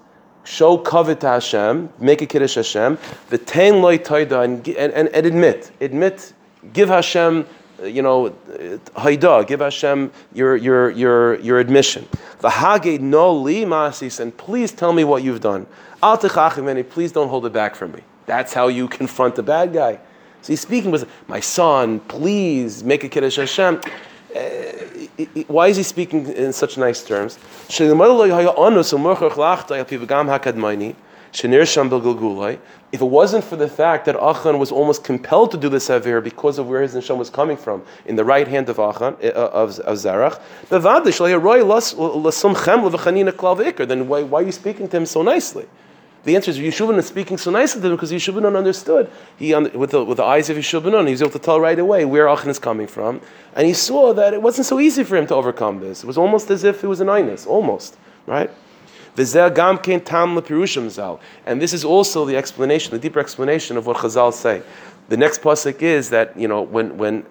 [0.45, 2.99] show kavod to Hashem, make a kiddush Hashem,
[3.31, 6.35] the ten loy taida, and, and, and admit, admit,
[6.75, 7.47] give Hashem
[7.83, 12.07] uh, you know, uh, haida, give Hashem your, your, your, your admission.
[12.41, 15.67] V'haged no li masis, and please tell me what you've done.
[16.05, 18.01] Al please don't hold it back from me.
[18.27, 19.99] That's how you confront the bad guy.
[20.43, 23.81] So he's speaking with my son, please make a kiddush Hashem.
[24.37, 24.41] Uh,
[25.47, 27.39] why is he speaking in such nice terms?
[27.71, 27.81] If
[33.01, 36.59] it wasn't for the fact that Achan was almost compelled to do the Sever because
[36.59, 39.79] of where his neshama was coming from, in the right hand of Achan, uh, of,
[39.81, 40.39] of Zarach,
[40.69, 40.83] then
[44.09, 45.67] why, why are you speaking to him so nicely?
[46.25, 49.11] The answer is Yeshuvin is speaking so nicely to him because Yeshuvin understood.
[49.37, 52.05] He, with, the, with the eyes of Yeshuvin, he was able to tell right away
[52.07, 53.21] where Achan is coming from.
[53.55, 56.03] And he saw that it wasn't so easy for him to overcome this.
[56.03, 58.51] It was almost as if it was an inus, almost, right?
[59.17, 59.27] And
[61.63, 64.63] this is also the explanation, the deeper explanation of what Chazal say.
[65.09, 67.27] The next pasuk is that you know when when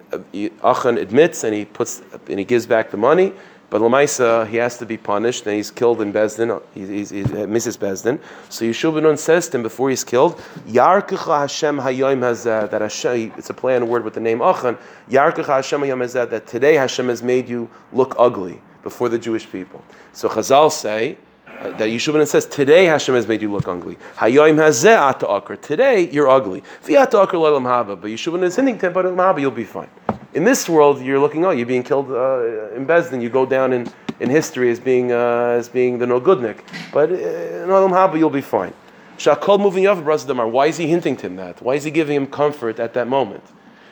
[0.62, 3.32] Achan admits and he puts and he gives back the money,
[3.70, 6.60] but Lamaisa he has to be punished and he's killed in Beis Din.
[6.74, 8.20] He, he's, he misses Beis Din.
[8.48, 13.32] So Yeshua ben says to him before he's killed, Yarkecha Hashem Hayoim Hazeh that Hashem.
[13.36, 14.78] It's a play on a word with the name Achan.
[15.10, 19.50] Yarkecha Hashem Hayom Hazeh that today Hashem has made you look ugly before the Jewish
[19.50, 19.82] people.
[20.12, 23.96] So Chazal say uh, that Yeshua says, today Hashem has made you look ugly.
[24.16, 25.56] Hayoim hazeh ata.
[25.56, 26.62] Today you're ugly.
[26.84, 28.00] V'ata akar lo'elam haba.
[28.00, 29.88] But Yeshua is hinting to but haba you'll be fine.
[30.34, 33.20] In this world, you're looking, oh, you're being killed uh, in Beis Din.
[33.20, 36.58] You go down in, in history as being uh, as being the no goodnik.
[36.92, 38.74] But uh, in Olam Haba, you'll be fine.
[39.16, 40.48] Shakol moving off Damar.
[40.48, 41.62] Why is he hinting to him that?
[41.62, 43.44] Why is he giving him comfort at that moment?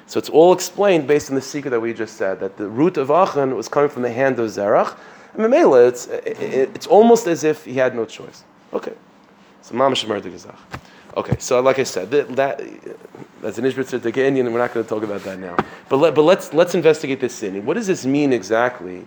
[0.07, 2.97] So it's all explained based on the secret that we just said that the root
[2.97, 4.97] of Achan was coming from the hand of Zerach.
[5.35, 8.43] And Mamela, it's, it's almost as if he had no choice.
[8.73, 8.93] Okay.
[9.63, 10.57] So Mamash Gazach.
[11.15, 12.63] Okay, so like I said, that, that
[13.43, 15.57] that's an Ishbitzer Tekenian, and we're not going to talk about that now.
[15.89, 17.67] But, let, but let's, let's investigate this sin.
[17.67, 19.07] What does this mean exactly?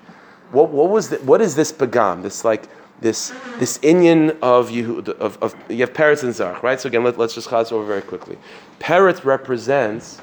[0.52, 2.22] What, what, was the, what is this Pagam?
[2.22, 2.70] This like
[3.02, 6.80] this this Inyan of you of, of you have Peretz and Zarch, right?
[6.80, 8.38] So again, let, us just chaz over very quickly.
[8.80, 10.22] Peretz represents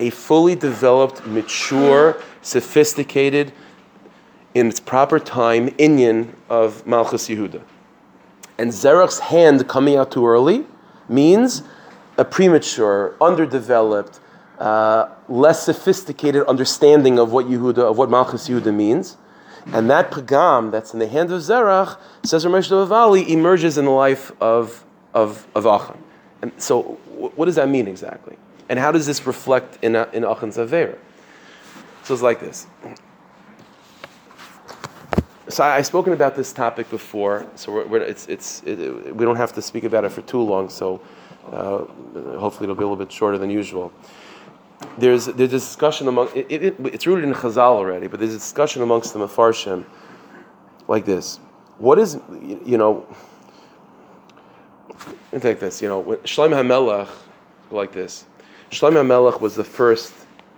[0.00, 3.52] a fully developed, mature, sophisticated,
[4.54, 7.62] in its proper time, Inyan of Malchus Yehuda.
[8.58, 10.66] And Zerach's hand coming out too early
[11.08, 11.62] means
[12.16, 14.20] a premature, underdeveloped,
[14.58, 19.16] uh, less sophisticated understanding of what Yehuda, of what Malchus Yehuda means.
[19.66, 23.90] And that pagam that's in the hand of Zerach, says Ramesh Dovali, emerges in the
[23.90, 25.98] life of, of, of Achan.
[26.42, 28.36] And so, what does that mean exactly?
[28.68, 30.98] And how does this reflect in, in Achan's Avera?
[32.02, 32.66] So it's like this.
[35.48, 39.26] So I, have spoken about this topic before, so we're, we're, it's, it's, it, we
[39.26, 41.02] don't have to speak about it for too long, so
[41.52, 41.84] uh,
[42.38, 43.92] hopefully it'll be a little bit shorter than usual.
[44.96, 48.38] There's, there's a discussion among, it, it, it's rooted in Chazal already, but there's a
[48.38, 49.84] discussion amongst the Mefarshim
[50.88, 51.38] like this.
[51.76, 53.06] What is, you know,
[55.32, 57.08] me take this, you know, Shlomo HaMelech,
[57.70, 58.24] like this.
[58.70, 60.14] Shlomo HaMelech was the first,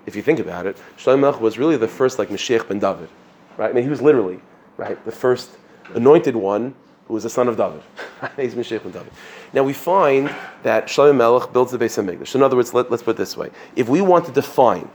[0.07, 3.09] if you think about it, Shlomo HaMelech was really the first like Mashiach ben David,
[3.57, 3.71] right?
[3.71, 4.41] I mean, he was literally
[4.77, 5.03] right?
[5.05, 5.51] The first
[5.95, 6.75] anointed one
[7.07, 7.83] who was the son of David.
[8.37, 9.11] He's ben David.
[9.53, 12.35] Now we find that Shlomo Melech builds the Beis Hamikdash.
[12.35, 14.91] In other words, let, us put it this way: if we want to define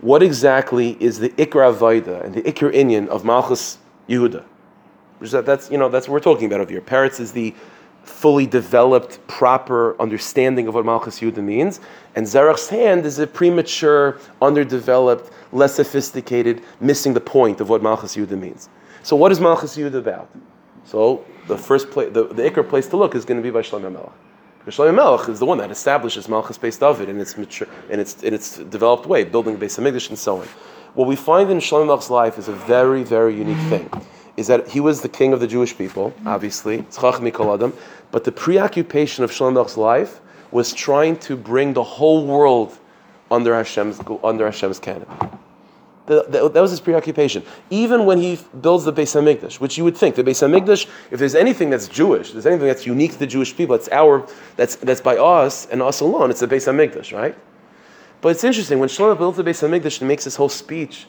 [0.00, 4.44] what exactly is the Ikra Vaida and the Ikra Inyan of Malchus Yehuda,
[5.20, 6.80] that, that's you know that's what we're talking about over here.
[6.80, 7.54] Peretz is the
[8.04, 11.80] fully developed, proper understanding of what Malchus Yehuda means,
[12.14, 18.14] and Zerach's hand is a premature, underdeveloped, less sophisticated, missing the point of what Malchus
[18.14, 18.68] Yehuda means.
[19.06, 20.28] So what is Malchus Yud about?
[20.84, 23.60] So the first place, the, the Iker place to look is going to be by
[23.60, 24.10] Shlomo Melech.
[24.58, 28.00] Because Shlomo Melech is the one that establishes Malchus Beis David in its mature, in
[28.00, 30.48] its in its developed way, building Beis Hamikdash and so on.
[30.94, 33.88] What we find in Shlomo Melech's life is a very very unique thing.
[34.36, 36.84] Is that he was the king of the Jewish people, obviously,
[38.10, 42.76] but the preoccupation of Shlomo Melech's life was trying to bring the whole world
[43.30, 45.28] under Hashem's under Hashem's canopy.
[46.06, 47.42] The, the, that was his preoccupation.
[47.68, 51.18] Even when he builds the Beis Hamikdash, which you would think the Beis Hamikdash, if
[51.18, 54.76] there's anything that's Jewish, there's anything that's unique to the Jewish people, it's our, that's,
[54.76, 56.30] that's by us and us alone.
[56.30, 57.36] It's the Beis Hamikdash, right?
[58.20, 61.06] But it's interesting when Shlomo builds the Beis Hamikdash and makes his whole speech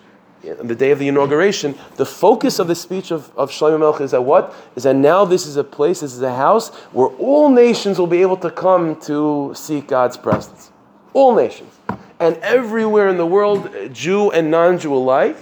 [0.60, 4.02] on the day of the inauguration, the focus of the speech of, of Shlomo Melech
[4.02, 4.54] is that what?
[4.76, 8.08] Is that now this is a place, this is a house where all nations will
[8.08, 10.72] be able to come to seek God's presence.
[11.14, 11.77] All nations
[12.20, 15.38] and everywhere in the world, uh, Jew and non-Jew alike,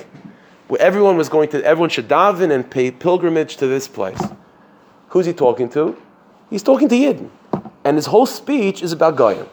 [0.67, 4.21] where everyone was going to, everyone should daven and pay pilgrimage to this place.
[5.09, 5.95] Who's he talking to?
[6.49, 7.29] He's talking to Yidden.
[7.83, 9.47] And his whole speech is about Goyim.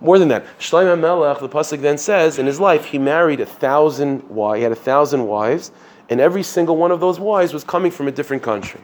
[0.00, 3.46] More than that, Shlomo Melech, the pasuk then says, in his life he married a
[3.46, 4.56] thousand wives.
[4.58, 5.70] He had a thousand wives,
[6.10, 8.80] and every single one of those wives was coming from a different country.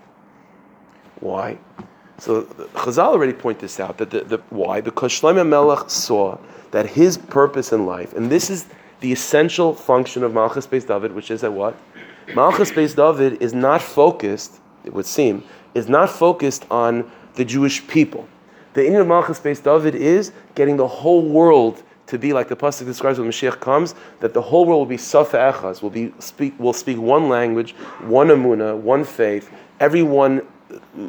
[1.19, 1.59] Why?
[2.19, 2.43] So
[2.75, 3.99] Chazal already point this out.
[3.99, 4.81] That the, the why?
[4.81, 6.39] Because Shlomo Melech saw
[6.71, 8.67] that his purpose in life, and this is
[9.01, 11.77] the essential function of Malchus Beis David, which is that what?
[12.35, 15.43] Malchus Beis David is not focused, it would seem,
[15.75, 18.29] is not focused on the Jewish people.
[18.75, 22.57] The aim of Malchus Beis David is getting the whole world to be like the
[22.57, 26.13] pasuk describes when Mashiach comes, that the whole world will be safa echas, will be
[26.19, 29.51] speak will speak one language, one amuna, one faith.
[29.79, 31.09] Everyone uh,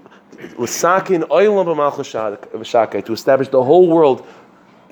[3.01, 4.27] to establish the whole world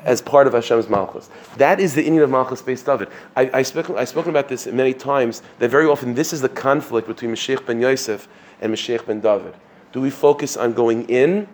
[0.07, 1.29] as part of Hashem's Malchus.
[1.57, 3.09] That is the inyan of Malchus Beis David.
[3.35, 6.49] I, I spoken, I've spoken about this many times, that very often this is the
[6.49, 8.29] conflict between Mashiach ben Yosef
[8.61, 9.53] and Mashiach ben David.
[9.91, 11.47] Do we focus on going in,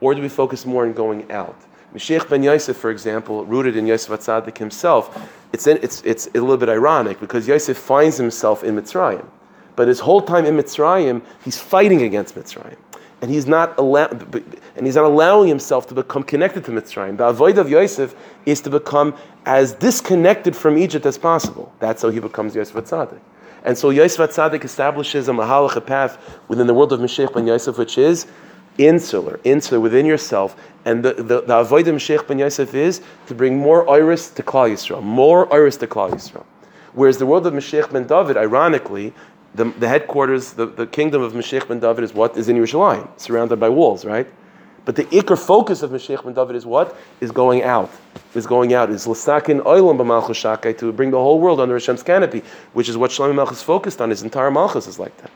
[0.00, 1.56] or do we focus more on going out?
[1.94, 6.40] Mashiach ben Yosef, for example, rooted in Yosef Atzadik himself, it's, in, it's, it's a
[6.40, 9.26] little bit ironic because Yosef finds himself in Mitzrayim.
[9.76, 12.76] But his whole time in Mitzrayim, he's fighting against Mitzrayim
[13.24, 14.06] and he's not allow,
[14.76, 17.16] and he's not allowing himself to become connected to Mitzrayim.
[17.16, 21.72] The avoid of Yosef is to become as disconnected from Egypt as possible.
[21.78, 23.20] That's how he becomes Yosef Atzadik.
[23.64, 27.46] And so Yosef Atzadik establishes a mahalach, a path within the world of Mashiach ben
[27.46, 28.26] Yosef, which is
[28.76, 30.54] insular, insular within yourself.
[30.84, 34.70] And the, the, the Avodah Mashiach ben Yosef is to bring more iris to Klal
[34.70, 36.44] Yisrael, more iris to Klal Yisrael.
[36.92, 39.14] Whereas the world of Mashiach ben David, ironically,
[39.54, 42.36] the, the headquarters, the, the kingdom of Mashiach ben David is what?
[42.36, 44.26] Is in Yerushalayim, surrounded by walls, right?
[44.84, 46.96] But the ikr focus of Mashiach ben David is what?
[47.20, 47.90] Is going out.
[48.34, 48.90] Is going out.
[48.90, 52.96] Is l'sakin oilam b'malchus shakai to bring the whole world under Hashem's canopy, which is
[52.96, 54.10] what Shlomo Malchus focused on.
[54.10, 55.30] His entire Malchus is like that.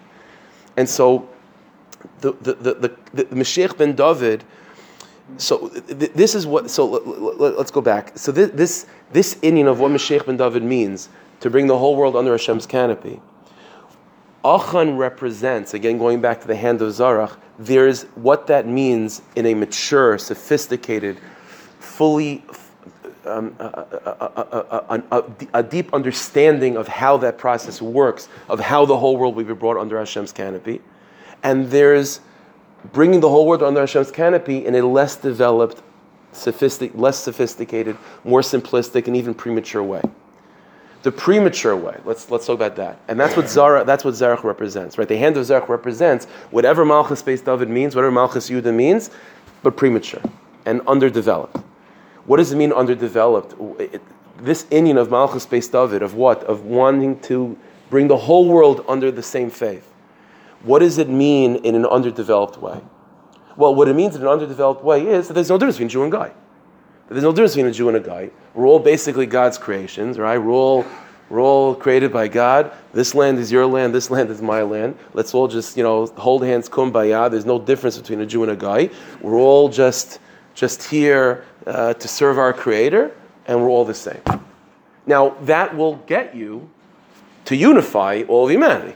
[0.77, 1.29] And so,
[2.21, 4.45] the the the, the, the Mashiach ben David.
[5.37, 6.71] So th- this is what.
[6.71, 8.19] So let, us go back.
[8.19, 11.09] So this this this inyan of what Mashiach ben David means
[11.41, 13.21] to bring the whole world under Hashem's canopy.
[14.45, 19.47] Achan represents, again going back to the hand of Zarach, there's what that means in
[19.47, 21.19] a mature, sophisticated,
[21.81, 22.45] fully
[23.27, 23.65] um, a,
[24.91, 25.25] a, a,
[25.55, 29.53] a, deep understanding of how that process works, of how the whole world will be
[29.53, 30.81] brought under Hashem's canopy.
[31.43, 32.21] And there's
[32.93, 35.83] bringing the whole world under Hashem's canopy in a less developed,
[36.33, 40.01] sophistic, less sophisticated, more simplistic, and even premature way
[41.03, 41.97] the premature way.
[42.05, 43.01] Let's let's talk about that.
[43.09, 45.09] And that's what Zara that's what Zarach represents, right?
[45.09, 49.11] The hand of Zarach represents whatever Malchus Beis David means, whatever Malchus Yudah means,
[49.63, 50.23] but premature
[50.67, 51.57] and underdeveloped.
[52.27, 53.55] What does it mean underdeveloped?
[53.81, 54.03] It,
[54.39, 56.45] this inyan of Malchus Beis David of what?
[56.45, 57.57] Of wanting to
[57.91, 59.91] bring the whole world under the same faith.
[60.63, 62.81] What does it mean in an underdeveloped way?
[63.57, 66.03] Well, what it means in an underdeveloped way is that there's no difference between Jew
[66.03, 66.33] and goy.
[67.09, 68.31] There's no difference between a Jew and a goy.
[68.55, 70.37] We're all basically God's creations, right?
[70.37, 70.85] We're all,
[71.31, 72.73] we're all created by God.
[72.93, 73.95] This land is your land.
[73.95, 74.99] This land is my land.
[75.15, 77.31] Let's all just, you know, hold hands, kumbaya.
[77.31, 78.91] There's no difference between a Jew and a goy.
[79.23, 80.19] We're all just,
[80.55, 83.15] just here uh, to serve our Creator,
[83.47, 84.21] and we're all the same.
[85.07, 86.69] Now, that will get you
[87.47, 88.95] to unify all of humanity.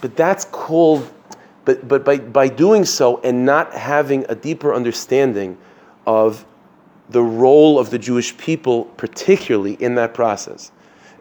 [0.00, 1.08] But that's called,
[1.64, 5.56] but, but by, by doing so and not having a deeper understanding
[6.04, 6.44] of
[7.14, 10.72] the role of the Jewish people, particularly in that process,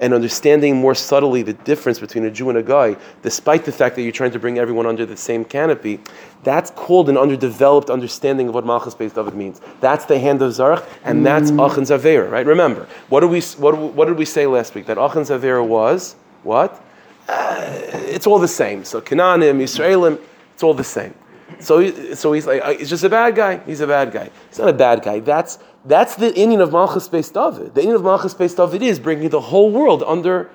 [0.01, 3.95] and understanding more subtly the difference between a Jew and a goy, despite the fact
[3.95, 5.99] that you're trying to bring everyone under the same canopy,
[6.43, 9.61] that's called an underdeveloped understanding of what Malchus Beis David means.
[9.81, 11.63] That's the hand of Zarach, and that's mm.
[11.63, 12.45] Achan Zavera, right?
[12.45, 14.87] Remember, what did we, what, what did we say last week?
[14.87, 16.83] That Achan Zavera was, what?
[17.29, 17.69] Uh,
[18.15, 18.83] it's all the same.
[18.83, 20.19] So Canaanim, Israelim,
[20.53, 21.13] it's all the same.
[21.59, 23.59] So, so he's like, uh, he's just a bad guy.
[23.59, 24.31] He's a bad guy.
[24.49, 25.19] He's not a bad guy.
[25.19, 27.75] That's that's the inyan of Malchus Beis David.
[27.75, 30.49] The inyan of Malchus Beis David is bringing the whole world under,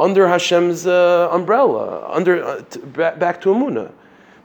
[0.00, 3.92] under Hashem's uh, umbrella, under uh, to, back to Amunah.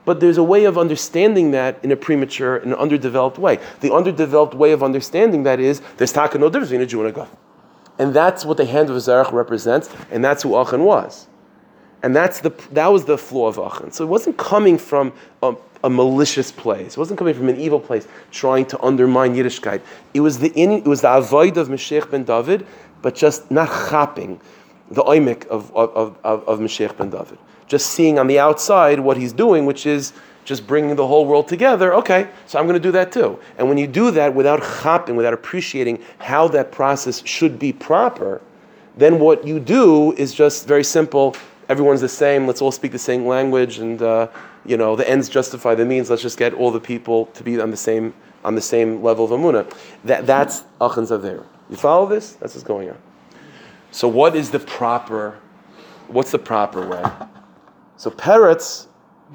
[0.04, 3.58] But there's a way of understanding that in a premature, in an underdeveloped way.
[3.80, 7.16] The underdeveloped way of understanding that is there's taka no difference between a Jew and
[7.16, 7.28] a.
[7.98, 11.28] And that's what the hand of Zarach represents, and that's who Achan was.
[12.02, 13.92] And that's the, that was the flaw of Achan.
[13.92, 15.12] So it wasn't coming from
[15.42, 16.92] a, a, malicious place.
[16.92, 19.80] It wasn't coming from an evil place trying to undermine Yiddishkeit.
[20.14, 22.66] It was the, in, it was the avoid of Mashiach ben David,
[23.02, 24.40] but just not chapping
[24.90, 27.38] the oimik of, of, of, of Mashiach ben David.
[27.66, 30.12] Just seeing on the outside what he's doing, which is
[30.44, 31.94] just bringing the whole world together.
[31.94, 33.38] Okay, so I'm going to do that too.
[33.58, 38.40] And when you do that without chapping, without appreciating how that process should be proper,
[38.96, 41.36] then what you do is just very simple
[41.70, 42.48] everyone's the same.
[42.48, 44.26] Let's all speak the same language, and uh,
[44.64, 46.10] you know the ends justify the means.
[46.10, 49.24] Let's just get all the people to be on the same on the same level
[49.24, 49.70] of amuna.
[50.04, 51.44] That that's achan zaver.
[51.68, 52.32] You follow this?
[52.34, 52.98] That's what's going on.
[53.90, 55.38] So what is the proper?
[56.08, 57.04] What's the proper way?
[57.96, 58.86] So Peretz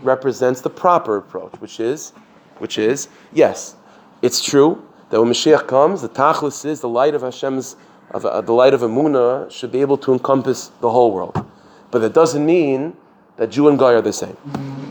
[0.02, 2.12] represents the proper approach, which is,
[2.58, 3.76] which is yes,
[4.22, 7.76] it's true that when Mashiach comes, the tachlis is the light of Hashem's,
[8.12, 11.46] of, uh, the light of Amuna should be able to encompass the whole world.
[11.92, 12.98] But that doesn't mean
[13.38, 14.38] that Jew and Goy are the same.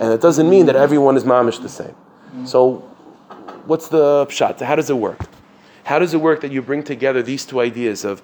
[0.01, 1.95] And it doesn't mean that everyone is mamish the same.
[2.45, 2.79] So,
[3.67, 4.61] what's the pshat?
[4.61, 5.21] How does it work?
[5.85, 8.23] How does it work that you bring together these two ideas of,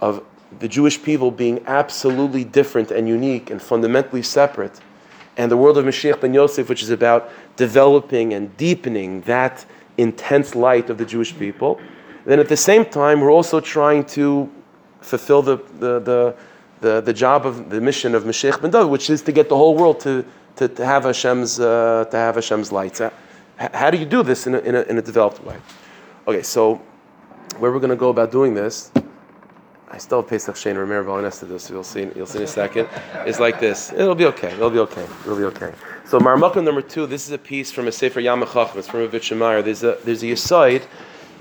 [0.00, 0.24] of
[0.58, 4.80] the Jewish people being absolutely different and unique and fundamentally separate,
[5.36, 9.64] and the world of Mashiach ben Yosef, which is about developing and deepening that
[9.96, 11.80] intense light of the Jewish people?
[12.24, 14.50] Then at the same time, we're also trying to
[15.00, 16.36] fulfill the, the, the
[16.82, 19.56] the, the job of the mission of Mashiach ben David, which is to get the
[19.56, 20.24] whole world to,
[20.56, 23.00] to, to have Hashem's uh, to have Hashem's lights.
[23.56, 25.56] How do you do this in a, in a, in a developed way?
[26.26, 26.82] Okay, so
[27.58, 28.90] where we're going to go about doing this,
[29.88, 32.46] I still have Pesach Sheni Rameir Valanesta this, so you'll see, you'll see in a
[32.48, 32.88] second,
[33.26, 33.92] is like this.
[33.92, 34.52] It'll be okay.
[34.52, 35.06] It'll be okay.
[35.24, 35.72] It'll be okay.
[36.06, 39.08] So Marmukah number two, this is a piece from a Sefer Yamachach, it's from a
[39.08, 39.62] Shemayr.
[39.62, 40.82] There's a, there's a aside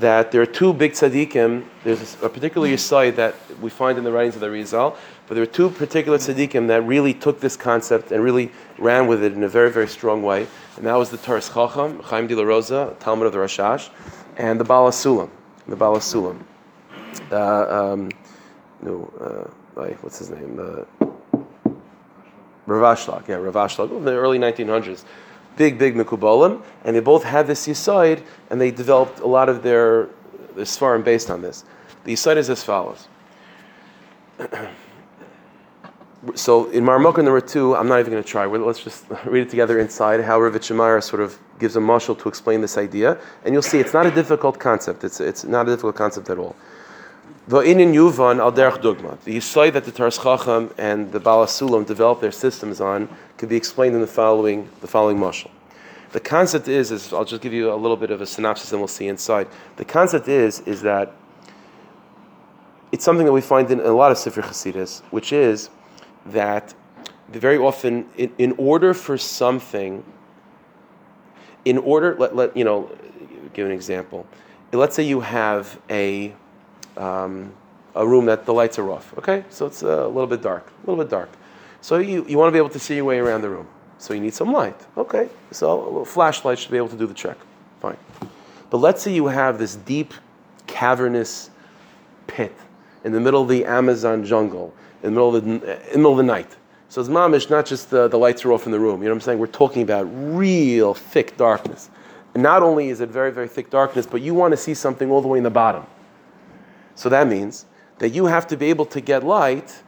[0.01, 1.65] that there are two big tzaddikim.
[1.83, 4.97] There's a particular side that we find in the writings of the Rizal,
[5.27, 9.23] but there are two particular tzaddikim that really took this concept and really ran with
[9.23, 10.47] it in a very, very strong way.
[10.77, 13.89] and that was the Toras Chacham, Chaim de la Rosa, Talmid of the Rashash,
[14.37, 15.29] and the Baal HaSulam,
[15.67, 16.43] the Baal HaSulam.
[17.31, 18.09] Uh, um,
[18.81, 20.59] no, uh, what's his name?
[20.59, 21.07] Uh,
[22.65, 25.03] Rav Ashlag, yeah, Rav Ashlag, in the early 1900s.
[25.61, 29.61] Big, big Mikubolim, and they both had this Yisoid, and they developed a lot of
[29.61, 30.09] their,
[30.55, 31.65] their Svarim based on this.
[32.03, 33.07] The Yisoid is as follows.
[36.33, 38.47] so in Marmukah number two, I'm not even going to try.
[38.47, 42.61] Let's just read it together inside how Rav sort of gives a mashal to explain
[42.61, 45.03] this idea, and you'll see it's not a difficult concept.
[45.03, 46.55] It's, it's not a difficult concept at all.
[47.49, 48.81] Va'inin yuvan al derech.
[49.23, 53.49] The Yisai that the Toras Chacham and the Baal HaSulam developed their systems on can
[53.49, 55.49] be explained in the following the following mashal.
[56.11, 58.81] The concept is, is I'll just give you a little bit of a synopsis and
[58.81, 59.47] we'll see inside.
[59.77, 61.13] The concept is is that
[62.91, 65.69] it's something that we find in, a lot of Sifri Chasidis, which is
[66.27, 66.73] that
[67.29, 70.03] very often, in, in order for something,
[71.63, 72.91] in order, let, let you know,
[73.53, 74.27] give an example.
[74.73, 76.33] Let's say you have a
[76.97, 77.51] um,
[77.95, 79.13] a room that the lights are off.
[79.17, 81.29] Okay, so it's a little bit dark, a little bit dark.
[81.81, 83.67] So you, you want to be able to see your way around the room.
[83.97, 84.79] So you need some light.
[84.97, 87.37] Okay, so a flashlight should be able to do the trick.
[87.81, 87.97] Fine.
[88.69, 90.13] But let's say you have this deep,
[90.67, 91.49] cavernous
[92.27, 92.55] pit
[93.03, 94.73] in the middle of the Amazon jungle,
[95.03, 96.55] in the middle of the, in the, middle of the night.
[96.89, 99.01] So it's mamish, not just the, the lights are off in the room.
[99.01, 99.39] You know what I'm saying?
[99.39, 101.89] We're talking about real thick darkness.
[102.33, 105.09] And not only is it very, very thick darkness, but you want to see something
[105.11, 105.85] all the way in the bottom.
[107.01, 107.65] So that means
[107.97, 109.81] that you have to be able to get light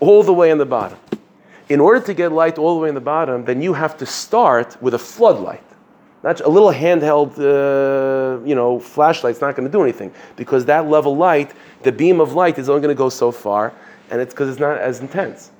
[0.00, 0.98] all the way in the bottom.
[1.68, 4.06] In order to get light all the way in the bottom, then you have to
[4.06, 5.68] start with a floodlight.
[6.22, 10.88] Not a little handheld, uh, you know, flashlight's not going to do anything because that
[10.88, 11.52] level light,
[11.82, 13.74] the beam of light, is only going to go so far,
[14.10, 15.50] and it's because it's not as intense.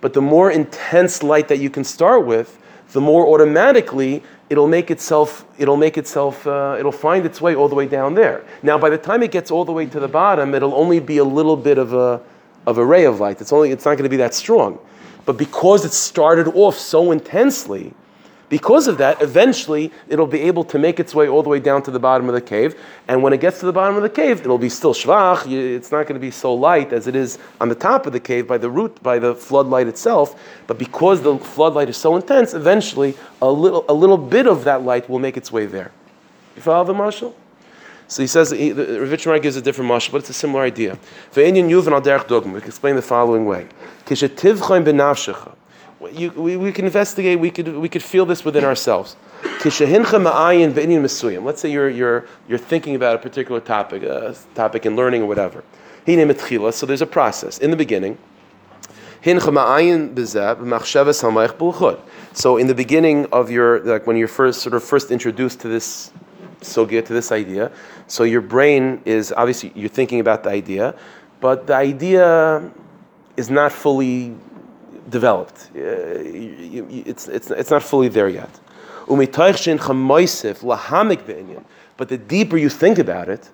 [0.00, 2.58] But the more intense light that you can start with,
[2.92, 7.68] the more automatically it'll make itself, it'll make itself, uh, it'll find its way all
[7.68, 8.44] the way down there.
[8.62, 11.18] Now, by the time it gets all the way to the bottom, it'll only be
[11.18, 12.20] a little bit of a,
[12.66, 13.40] of a ray of light.
[13.40, 14.78] It's only, it's not going to be that strong.
[15.26, 17.94] But because it started off so intensely,
[18.48, 21.82] because of that, eventually it'll be able to make its way all the way down
[21.84, 22.74] to the bottom of the cave.
[23.08, 25.50] And when it gets to the bottom of the cave, it'll be still shvach.
[25.50, 28.20] It's not going to be so light as it is on the top of the
[28.20, 30.40] cave by the root, by the floodlight itself.
[30.66, 34.82] But because the floodlight is so intense, eventually a little, a little bit of that
[34.82, 35.90] light will make its way there.
[36.56, 37.34] You follow the mashal?
[38.06, 40.98] So he says, Rav gives a different mashal, but it's a similar idea.
[41.34, 43.66] We explain the following way
[46.12, 49.16] you, we, we can investigate, we could, we could feel this within ourselves.
[49.62, 49.76] Let's
[51.60, 55.64] say you're, you're, you're thinking about a particular topic, a topic in learning or whatever.
[56.06, 57.58] So there's a process.
[57.58, 58.18] In the beginning,
[59.24, 59.30] so
[62.58, 66.12] in the beginning of your, like when you're first sort of first introduced to this
[66.88, 67.72] get to this idea,
[68.06, 70.94] so your brain is obviously you're thinking about the idea,
[71.40, 72.70] but the idea
[73.38, 74.34] is not fully
[75.08, 75.70] developed.
[75.74, 75.80] Uh,
[77.06, 78.50] it's, it's, it's not fully there yet.
[81.96, 83.48] But the deeper you think about it,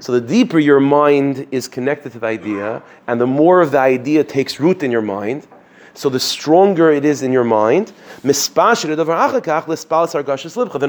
[0.00, 3.78] so the deeper your mind is connected to the idea, and the more of the
[3.78, 5.46] idea takes root in your mind,
[5.94, 8.34] so the stronger it is in your mind, then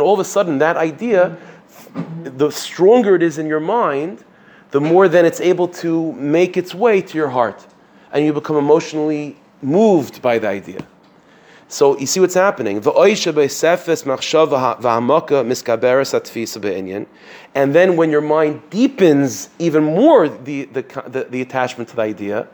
[0.01, 1.37] all of a sudden that idea,
[2.23, 4.23] the stronger it is in your mind,
[4.71, 7.65] the more then it's able to make its way to your heart.
[8.11, 10.85] And you become emotionally moved by the idea.
[11.71, 12.77] So you see what's happening.
[12.77, 12.85] And
[17.75, 22.47] then when your mind deepens even more the, the, the, the attachment to the idea,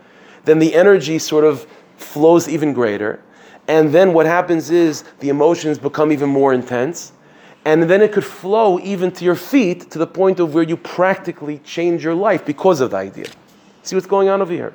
[0.43, 3.21] then the energy sort of flows even greater.
[3.69, 7.13] And then what happens is the emotions become even more intense.
[7.63, 10.75] And then it could flow even to your feet to the point of where you
[10.75, 13.27] practically change your life because of the idea.
[13.81, 14.73] See what's going on over here?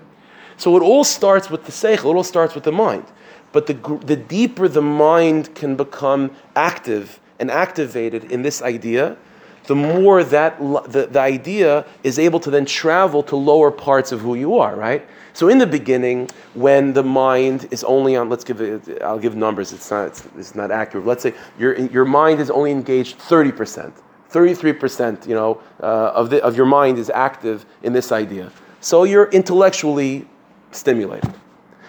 [0.61, 3.07] So it all starts with the seichel, it all starts with the mind.
[3.51, 3.73] But the,
[4.05, 9.17] the deeper the mind can become active and activated in this idea,
[9.65, 14.21] the more that the, the idea is able to then travel to lower parts of
[14.21, 15.09] who you are, right?
[15.33, 19.35] So in the beginning, when the mind is only on, let's give it, I'll give
[19.35, 21.07] numbers, it's not, it's, it's not accurate.
[21.07, 23.95] Let's say your, your mind is only engaged 30%.
[24.31, 28.53] 33% you know, uh, of, the, of your mind is active in this idea.
[28.83, 30.27] So you're intellectually
[30.71, 31.33] stimulated.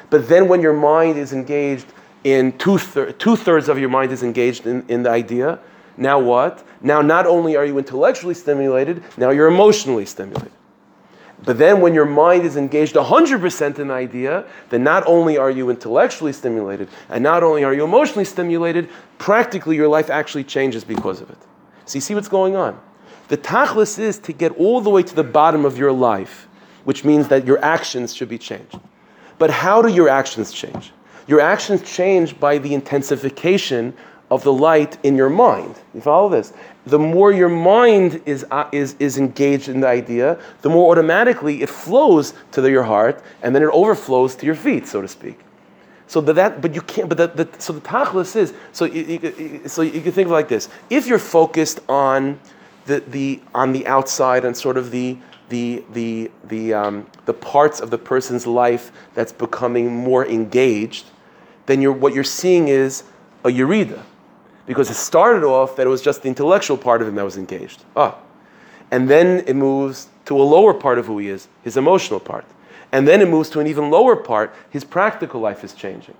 [0.09, 1.87] But then when your mind is engaged
[2.23, 5.59] in two, thir- two thirds of your mind is engaged in, in the idea,
[5.97, 6.65] now what?
[6.81, 10.51] Now not only are you intellectually stimulated, now you're emotionally stimulated.
[11.43, 15.49] But then when your mind is engaged 100% in the idea, then not only are
[15.49, 20.83] you intellectually stimulated and not only are you emotionally stimulated, practically your life actually changes
[20.83, 21.37] because of it.
[21.85, 22.79] So you see what's going on?
[23.29, 26.47] The tachlis is to get all the way to the bottom of your life,
[26.83, 28.79] which means that your actions should be changed.
[29.37, 30.91] But how do your actions change?
[31.27, 33.93] Your actions change by the intensification
[34.29, 35.75] of the light in your mind.
[35.93, 36.53] You follow this?
[36.85, 41.61] The more your mind is, uh, is, is engaged in the idea, the more automatically
[41.61, 45.07] it flows to the, your heart, and then it overflows to your feet, so to
[45.07, 45.37] speak.
[46.07, 47.07] So that, that but you can't.
[47.07, 50.49] But that, so the tachlis is so you, you, so you can think of like
[50.49, 52.37] this: if you're focused on
[52.85, 55.17] the, the on the outside and sort of the
[55.51, 61.05] the the the um, the parts of the person's life that's becoming more engaged,
[61.67, 63.03] then you're, what you're seeing is
[63.43, 64.01] a yerida,
[64.65, 67.37] because it started off that it was just the intellectual part of him that was
[67.37, 67.83] engaged.
[67.95, 68.17] Ah,
[68.89, 72.45] and then it moves to a lower part of who he is, his emotional part,
[72.91, 74.55] and then it moves to an even lower part.
[74.71, 76.15] His practical life is changing.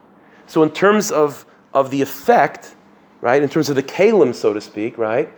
[0.46, 2.76] So in terms of of the effect,
[3.22, 5.30] right, in terms of the kalim, so to speak, right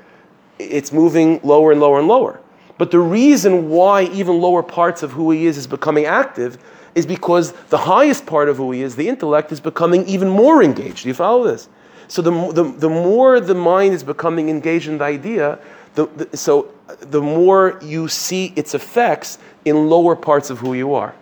[0.60, 2.40] it's moving lower and lower and lower.
[2.78, 6.58] But the reason why even lower parts of who he is is becoming active
[6.96, 10.64] is because the highest part of who he is, the intellect, is becoming even more
[10.64, 11.04] engaged.
[11.04, 11.70] Do you follow this?
[12.08, 15.60] So the, the, the more the mind is becoming engaged in the idea,
[15.96, 20.94] the, the, so the more you see its effects in lower parts of who you
[20.94, 21.16] are.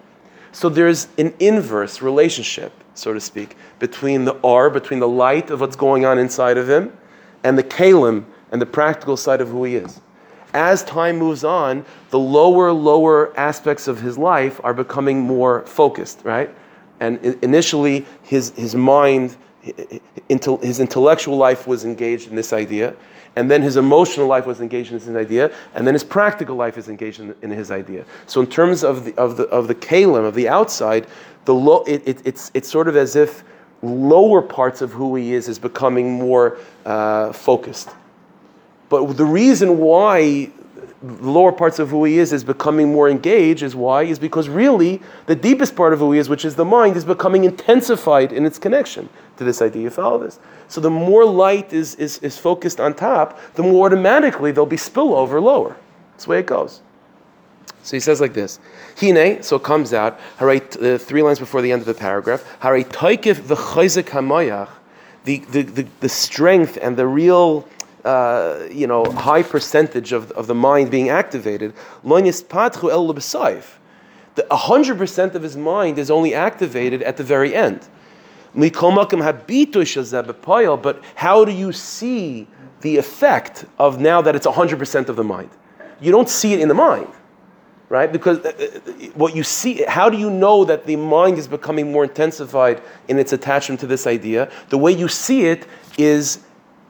[0.51, 5.61] So there's an inverse relationship, so to speak, between the R, between the light of
[5.61, 6.97] what's going on inside of him,
[7.43, 10.01] and the kalim, and the practical side of who he is.
[10.53, 16.21] As time moves on, the lower, lower aspects of his life are becoming more focused,
[16.23, 16.53] right?
[16.99, 22.95] And initially, his, his mind, his intellectual life was engaged in this idea,
[23.35, 26.77] and then his emotional life was engaged in this idea, and then his practical life
[26.77, 28.05] is engaged in, in his idea.
[28.27, 31.07] So, in terms of the, of the, of the kalim, of the outside,
[31.45, 33.43] the lo, it, it, it's, it's sort of as if
[33.81, 37.89] lower parts of who he is is becoming more uh, focused.
[38.91, 40.51] But the reason why
[41.01, 44.03] the lower parts of who he is is becoming more engaged is why?
[44.03, 47.05] Is because really the deepest part of who he is which is the mind is
[47.05, 51.71] becoming intensified in its connection to this idea you follow this so the more light
[51.71, 55.77] is, is, is focused on top the more automatically there'll be spillover lower.
[56.11, 56.81] That's the way it goes.
[57.83, 58.59] So he says like this
[58.99, 62.97] hine so it comes out uh, three lines before the end of the paragraph the
[65.23, 67.65] the, the, the, the strength and the real
[68.03, 71.73] uh, you know, high percentage of, of the mind being activated,
[74.35, 77.87] the 100% of his mind is only activated at the very end.
[78.53, 78.75] But
[81.15, 82.47] how do you see
[82.81, 85.49] the effect of now that it's 100% of the mind?
[85.99, 87.07] You don't see it in the mind,
[87.89, 88.11] right?
[88.11, 91.91] Because uh, uh, what you see, how do you know that the mind is becoming
[91.91, 94.49] more intensified in its attachment to this idea?
[94.69, 96.39] The way you see it is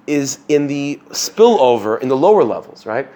[0.08, 3.08] is in the spillover in the lower levels, right?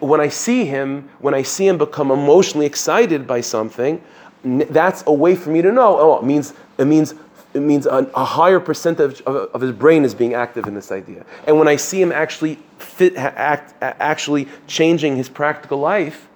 [0.00, 4.02] When I see him, when I see him become emotionally excited by something,
[4.44, 5.98] that's a way for me to know.
[5.98, 7.14] Oh, it means it means
[7.54, 10.90] it means a, a higher percentage of, of, his brain is being active in this
[10.90, 11.24] idea.
[11.46, 16.28] And when I see him actually fit, act, actually changing his practical life,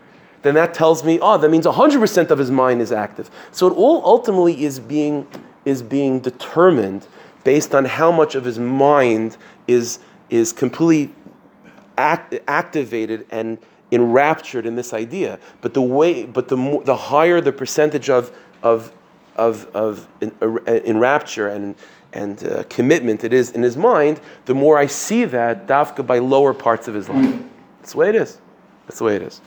[0.42, 3.30] then that tells me, oh, that means 100% of his mind is active.
[3.50, 5.26] So it all ultimately is being
[5.64, 7.06] is being determined
[7.44, 9.36] based on how much of his mind
[9.68, 10.00] is,
[10.30, 11.14] is completely
[11.96, 13.58] act, activated and
[13.92, 15.38] enraptured in this idea.
[15.60, 18.92] But the way, but the, the higher the percentage of, of,
[19.36, 21.74] of, of enrapture and,
[22.12, 26.18] and uh, commitment it is in his mind, the more I see that dafka by
[26.18, 27.40] lower parts of his life.
[27.80, 28.38] That's the way it is.
[28.86, 29.40] That's the way it is.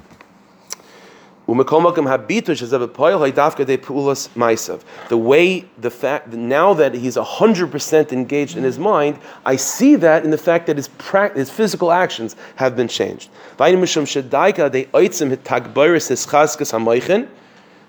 [5.09, 10.23] The way, the fact, now that he's 100% engaged in his mind, I see that
[10.23, 13.29] in the fact that his, pra- his physical actions have been changed.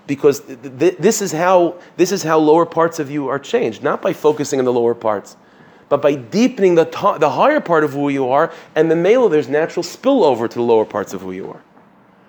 [0.05, 4.01] Because th- this, is how, this is how lower parts of you are changed, not
[4.01, 5.37] by focusing on the lower parts
[5.89, 6.85] but by deepening the,
[7.19, 10.61] the higher part of who you are, and the male, there's natural spillover to the
[10.63, 11.61] lower parts of who you are.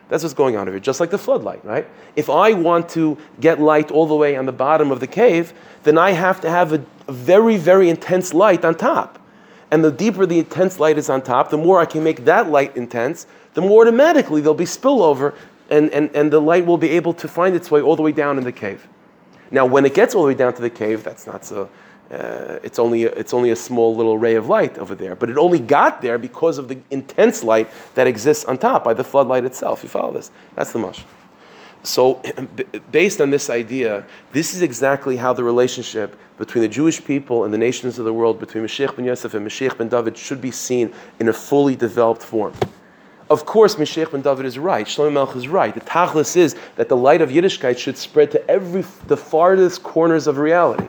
[0.08, 1.86] That's what's going on here, just like the floodlight, right?
[2.14, 5.52] If I want to get light all the way on the bottom of the cave,
[5.82, 9.18] then I have to have a, a very, very intense light on top.
[9.70, 12.50] And the deeper the intense light is on top, the more I can make that
[12.50, 15.34] light intense, the more automatically there'll be spillover
[15.70, 18.12] and, and, and the light will be able to find its way all the way
[18.12, 18.86] down in the cave.
[19.50, 21.68] Now, when it gets all the way down to the cave, that's not so,
[22.14, 25.14] uh, it's, only a, it's only a small little ray of light over there.
[25.14, 28.94] But it only got there because of the intense light that exists on top by
[28.94, 29.82] the floodlight itself.
[29.82, 30.30] You follow this?
[30.54, 31.04] That's the mush.
[31.82, 32.22] so,
[32.92, 37.52] based on this idea, this is exactly how the relationship between the Jewish people and
[37.52, 40.50] the nations of the world, between Mashiach ben Yosef and Mashiach ben David, should be
[40.50, 42.52] seen in a fully developed form.
[43.30, 44.86] Of course, Mashiach ben David is right.
[44.86, 45.74] Shlomo Melch is right.
[45.74, 50.26] The tachlis is that the light of Yiddishkeit should spread to every the farthest corners
[50.26, 50.88] of reality.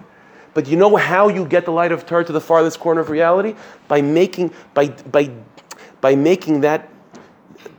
[0.56, 3.10] But you know how you get the light of Torah to the farthest corner of
[3.12, 3.56] reality?
[3.88, 5.30] By making by by
[6.02, 6.90] by making that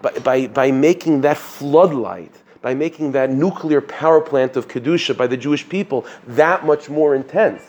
[0.03, 5.27] by, by, by making that floodlight, by making that nuclear power plant of Kedusha by
[5.27, 7.63] the Jewish people that much more intense.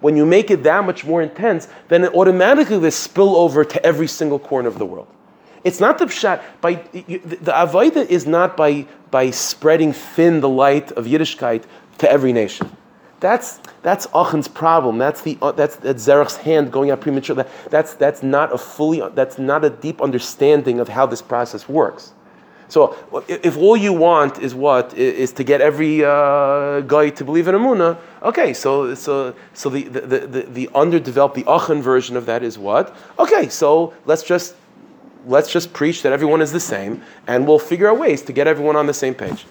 [0.00, 3.86] When you make it that much more intense, then it automatically will spill over to
[3.86, 5.06] every single corner of the world.
[5.62, 6.42] It's not the pshat.
[6.60, 11.64] By the, avodah is not by by spreading thin the light of Yiddishkeit
[11.98, 12.74] to every nation.
[13.20, 14.98] That's that's Achan's problem.
[14.98, 17.36] That's the uh, that's Zerach's hand going out premature.
[17.36, 21.68] That, that's that's not a fully that's not a deep understanding of how this process
[21.68, 22.12] works.
[22.68, 22.96] So
[23.28, 27.54] if all you want is what is to get every uh, goy to believe in
[27.54, 28.54] Amuna, okay.
[28.54, 32.96] So so so the the, the, the underdeveloped the Achan version of that is what?
[33.18, 33.48] Okay.
[33.48, 34.54] So let's just
[35.26, 38.46] let's just preach that everyone is the same, and we'll figure out ways to get
[38.46, 39.44] everyone on the same page.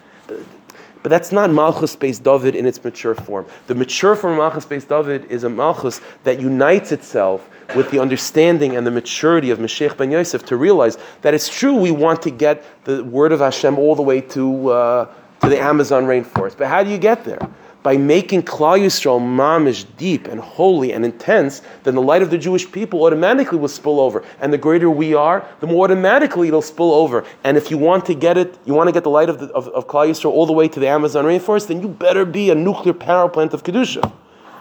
[1.01, 3.45] But that's not Malchus Beis David in its mature form.
[3.67, 7.99] The mature form of Malchus Beis David is a Malchus that unites itself with the
[7.99, 12.21] understanding and the maturity of Mashiach ben Yosef to realize that it's true we want
[12.23, 16.57] to get the word of Hashem all the way to, uh, to the Amazon rainforest.
[16.57, 17.39] But how do you get there?
[17.81, 22.37] By making Klal Yisrael mamish deep and holy and intense, then the light of the
[22.37, 24.25] Jewish people automatically will spill over.
[24.41, 27.23] And the greater we are, the more automatically it'll spill over.
[27.45, 29.47] And if you want to get it, you want to get the light of, the,
[29.53, 32.49] of, of Klal Yisrael all the way to the Amazon rainforest, then you better be
[32.49, 34.11] a nuclear power plant of Kedusha.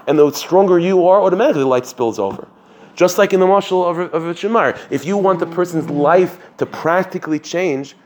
[0.07, 2.47] And the stronger you are, automatically the light spills over.
[2.95, 4.79] Just like in the mashal of, of Shemar.
[4.91, 7.97] If you want the person's life to practically change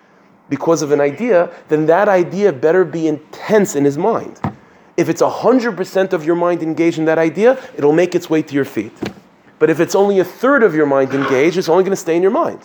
[0.49, 4.41] because of an idea, then that idea better be intense in his mind.
[4.97, 8.55] If it's 100% of your mind engaged in that idea, it'll make its way to
[8.55, 8.93] your feet.
[9.59, 12.17] But if it's only a third of your mind engaged, it's only going to stay
[12.17, 12.61] in your mind.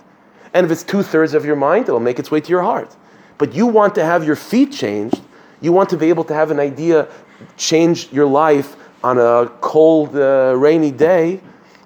[0.53, 2.95] And if it's two thirds of your mind, it'll make its way to your heart.
[3.37, 5.21] But you want to have your feet changed.
[5.61, 7.07] You want to be able to have an idea
[7.55, 11.39] change your life on a cold, uh, rainy day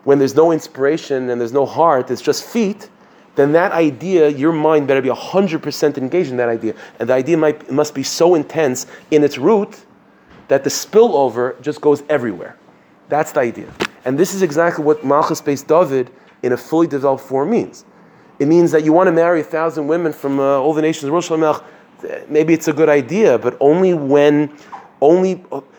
[0.03, 2.89] when there's no inspiration and there's no heart, it's just feet.
[3.35, 6.75] Then that idea, your mind better be 100% engaged in that idea.
[6.99, 9.85] And the idea might, must be so intense in its root
[10.51, 12.57] that the spillover just goes everywhere.
[13.07, 13.73] That's the idea.
[14.03, 16.11] And this is exactly what Malchus Beis David
[16.43, 17.85] in a fully developed form means.
[18.37, 21.05] It means that you want to marry a thousand women from uh, all the nations
[21.05, 21.63] of Rosh Hashanah,
[22.27, 24.53] maybe it's a good idea, but only when,
[24.99, 25.35] only,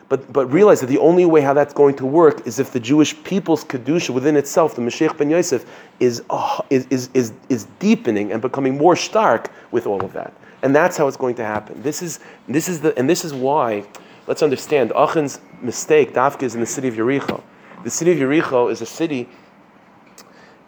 [0.08, 2.80] but, but realize that the only way how that's going to work is if the
[2.80, 5.66] Jewish people's Kedusha within itself, the Mashiach ben Yosef,
[6.00, 10.32] is, uh, is, is, is, is deepening and becoming more stark with all of that.
[10.62, 11.82] And that's how it's going to happen.
[11.82, 13.84] This is, this is the, and this is why
[14.26, 17.42] Let's understand, Achan's mistake, Dafka, is in the city of Yericho.
[17.82, 19.28] The city of Yericho is a city,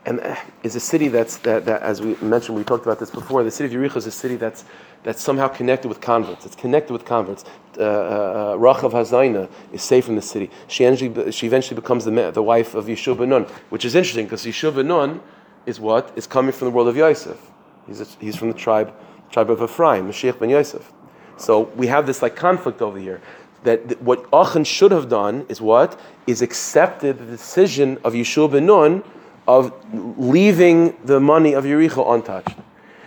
[0.04, 0.34] and uh,
[0.64, 3.52] is a city that's, that, that, as we mentioned, we talked about this before, the
[3.52, 4.64] city of Yericho is a city that's,
[5.04, 6.44] that's somehow connected with converts.
[6.44, 7.44] It's connected with converts.
[7.78, 10.50] Uh, uh, uh Rachav Hazaina is saved from the city.
[10.66, 14.26] She, eventually, she eventually becomes the, the wife of Yeshua ben Nun, which is interesting
[14.26, 15.20] because Yeshua ben Nun
[15.64, 16.12] is what?
[16.16, 17.40] Is coming from the world of Yosef.
[17.86, 18.92] He's, a, he's from the tribe,
[19.30, 20.92] tribe of Ephraim, Mashiach ben Yosef.
[21.36, 23.20] So we have this like conflict over here
[23.64, 25.98] that what Achan should have done is what?
[26.26, 29.02] Is accepted the decision of Yeshua ben Nun
[29.46, 29.72] of
[30.18, 32.56] leaving the money of Yericho untouched.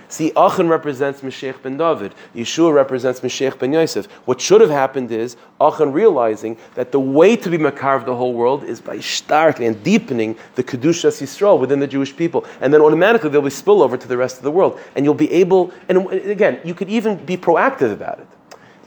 [0.09, 2.13] See, Achan represents Mashiach ben David.
[2.33, 4.05] Yeshua represents Mashiach ben Yosef.
[4.25, 8.15] What should have happened is Achan realizing that the way to be Makar of the
[8.15, 12.45] whole world is by starkly and deepening the Kedushas Yisrael within the Jewish people.
[12.61, 14.79] And then automatically there'll be spillover to the rest of the world.
[14.95, 18.27] And you'll be able, and again, you could even be proactive about it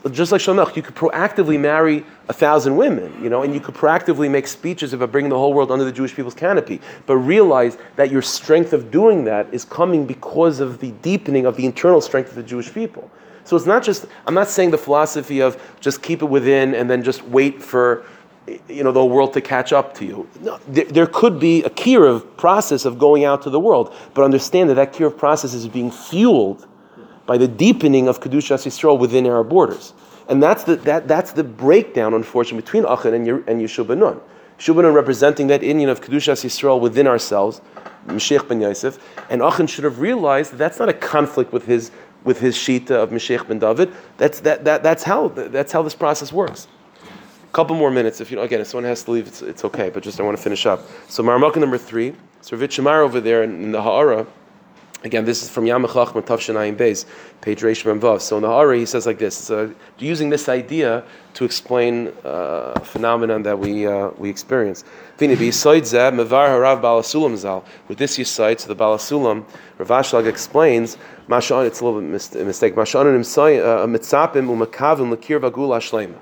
[0.09, 3.75] just like Shalmech, you could proactively marry a thousand women, you know, and you could
[3.75, 6.81] proactively make speeches about bringing the whole world under the Jewish people's canopy.
[7.05, 11.55] But realize that your strength of doing that is coming because of the deepening of
[11.55, 13.11] the internal strength of the Jewish people.
[13.43, 16.89] So it's not just, I'm not saying the philosophy of just keep it within and
[16.89, 18.03] then just wait for,
[18.67, 20.27] you know, the world to catch up to you.
[20.41, 24.23] No, there, there could be a kiruv process of going out to the world, but
[24.23, 26.67] understand that that kiruv process is being fueled
[27.25, 29.93] by the deepening of Kedushas Yisrael within our borders.
[30.29, 34.19] And that's the, that, that's the breakdown, unfortunately, between Achan and, and Yeshua ben Nun.
[34.57, 37.61] Yeshua ben Nun representing that inyan of Kedushas Yisrael within ourselves,
[38.07, 38.97] Mashiach ben Yosef,
[39.29, 41.91] and Achan should have realized that that's not a conflict with his,
[42.23, 43.93] with his Shita of Mashiach ben David.
[44.17, 46.67] That's, that, that, that's, how, that's how this process works.
[47.03, 48.21] A couple more minutes.
[48.21, 49.89] If you again, if someone has to leave, it's, it's okay.
[49.89, 50.87] But just I want to finish up.
[51.09, 52.15] So Maramaka number three.
[52.39, 54.25] So Ravit Shamar over there in, in the Ha'ara
[55.03, 57.05] Again, this is from Yamachach Matavshanayim Beis,
[57.41, 58.21] page Reish Vav.
[58.21, 62.73] So in the Hari, he says like this, so using this idea to explain uh,
[62.75, 64.83] a phenomenon that we uh, we experience.
[65.19, 65.87] With this Yisaid,
[68.59, 69.43] so the Baal HaSulam,
[69.79, 70.97] Rav Ashlag explains,
[71.27, 76.19] Masha'an, it's a little bit a mistake, Masha'an uh, mitzapim umakavim lakir vagul ashlema.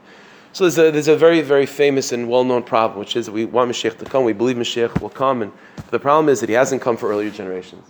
[0.54, 3.72] So there's a, there's a very, very famous and well-known problem, which is we want
[3.72, 5.52] Mashiach to come, we believe Mashiach will come, and
[5.92, 7.86] the problem is that he hasn't come for earlier generations.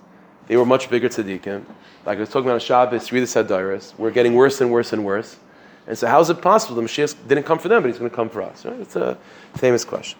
[0.50, 1.64] They were much bigger tzaddikim.
[2.08, 3.94] Like I was talking about on Shabbos, read the Sadiris.
[4.00, 5.38] We're getting worse and worse and worse.
[5.86, 8.10] And so how is it possible the Mashiach didn't come for them, but he's going
[8.10, 8.66] to come for us?
[8.66, 8.80] Right?
[8.80, 9.16] It's a
[9.58, 10.18] famous question.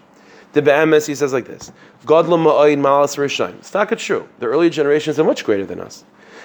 [0.52, 1.72] The Be'emes, he says like this.
[2.06, 3.58] God malas rishayim.
[3.58, 4.28] It's not true.
[4.38, 6.04] The earlier generations are much greater than us.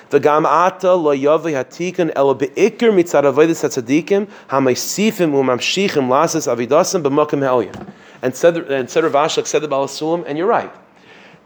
[0.10, 7.94] V'gam ata lo hatikan elo be'ikr hatzadikim ha'maisifim u'mamshichim lasas avidasim b'mokim helyan.
[8.24, 10.74] And said, and said Rav Ashlag, said the Baal HaSulam, and you're right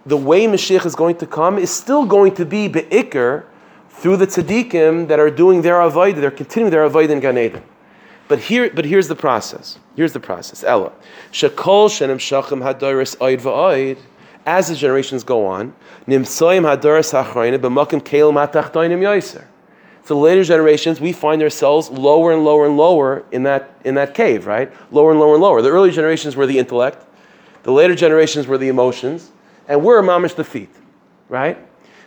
[0.10, 3.46] the way Mashiach is going to come is still going to be be'ikr
[3.90, 7.64] through the tzaddikim that are doing their avodah, they're continuing their avodah in Gan Eden.
[8.28, 9.78] But here, but here's the process.
[9.96, 10.64] Here's the process.
[10.64, 10.94] Ella,
[11.32, 13.98] shakol shenem shachim hadoris oid va'oid.
[14.46, 15.76] As the generations go on,
[16.08, 19.46] nimsoim hadoris hachrayne b'makim keil matachtoinim yoiser.
[20.06, 23.94] So the later generations, we find ourselves lower and lower and lower in that in
[23.96, 24.72] that cave, right?
[24.92, 25.62] Lower and lower and lower.
[25.62, 27.06] The early generations were the intellect.
[27.62, 29.32] The later generations were the emotions
[29.70, 30.72] and we're mamish the feet,
[31.30, 31.58] right?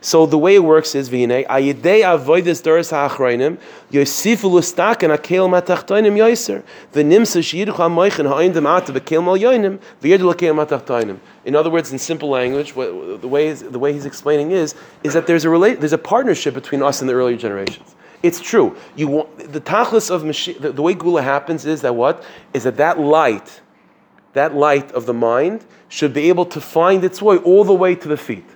[0.02, 3.56] So the way it works is v'inei ayidei avodas doris ha'achrayim
[3.92, 10.54] yosifu lustaken akel matachtoinim yoiser v'nimsa sheyiduch ha'moichin ha'in demata v'kel mal yoinim v'yedu l'kel
[10.54, 11.20] matachtoinim.
[11.44, 15.28] In other words, in simple language, the way the way he's explaining is is that
[15.28, 17.94] there's a relate, there's a partnership between us and the earlier generations.
[18.24, 18.76] It's true.
[18.96, 22.64] You want, the tachlis of Mashiach, the, the way Gula happens is that what is
[22.64, 23.60] that that light
[24.32, 27.95] that light of the mind should be able to find its way all the way
[27.95, 28.49] to the feet.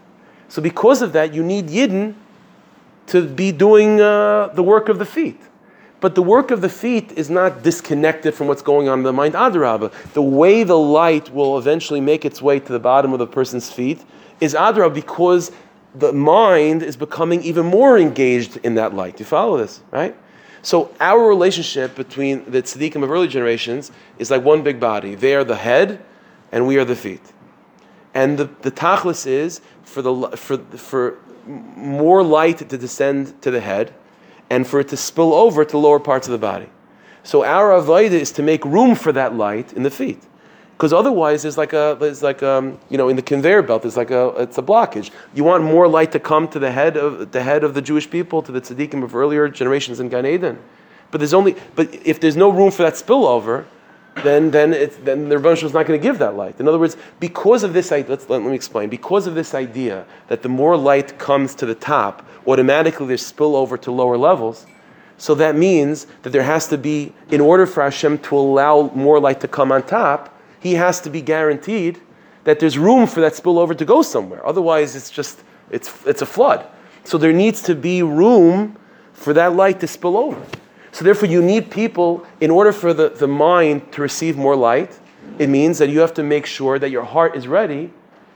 [0.48, 2.14] So, because of that, you need Yidden
[3.08, 5.38] to be doing uh, the work of the feet.
[6.00, 9.12] But the work of the feet is not disconnected from what's going on in the
[9.12, 9.34] mind.
[9.34, 9.92] Adarabah.
[10.14, 13.70] The way the light will eventually make its way to the bottom of the person's
[13.70, 14.02] feet
[14.40, 15.52] is Adarabah because
[15.94, 19.18] the mind is becoming even more engaged in that light.
[19.18, 20.16] Do you follow this, right?
[20.62, 25.14] So our relationship between the tzaddikim of early generations is like one big body.
[25.14, 26.02] They are the head,
[26.52, 27.22] and we are the feet.
[28.14, 33.60] And the, the tachlis is for, the, for, for more light to descend to the
[33.60, 33.94] head,
[34.48, 36.68] and for it to spill over to lower parts of the body.
[37.22, 40.22] So our avodah is to make room for that light in the feet
[40.76, 43.96] because otherwise there's like a there's like um you know in the conveyor belt there's
[43.96, 45.10] like a it's a blockage.
[45.34, 48.08] You want more light to come to the head of the head of the Jewish
[48.08, 50.58] people to the tzaddikim of earlier generations in Gan Eden,
[51.10, 53.64] but there's only but if there's no room for that spillover,
[54.22, 56.58] then then it's, then the Rebbeinu is not going to give that light.
[56.58, 58.88] In other words, because of this let's let, let me explain.
[58.88, 63.80] Because of this idea that the more light comes to the top, automatically there's spillover
[63.82, 64.66] to lower levels.
[65.18, 69.18] So that means that there has to be, in order for Hashem to allow more
[69.18, 72.00] light to come on top, he has to be guaranteed
[72.44, 74.46] that there's room for that spillover to go somewhere.
[74.46, 76.66] Otherwise, it's just it's it's a flood.
[77.04, 78.76] So there needs to be room
[79.12, 80.42] for that light to spill over.
[80.96, 84.98] So therefore, you need people in order for the, the mind to receive more light.
[85.38, 87.90] It means that you have to make sure that your heart is ready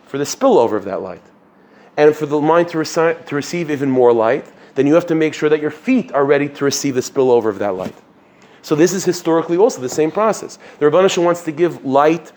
[0.04, 1.22] for the spillover of that light.
[1.96, 4.44] And for the mind to, reci- to receive even more light,
[4.74, 7.48] then you have to make sure that your feet are ready to receive the spillover
[7.48, 7.96] of that light.
[8.60, 10.58] So this is historically also the same process.
[10.80, 12.30] The Rabbanah wants to give light,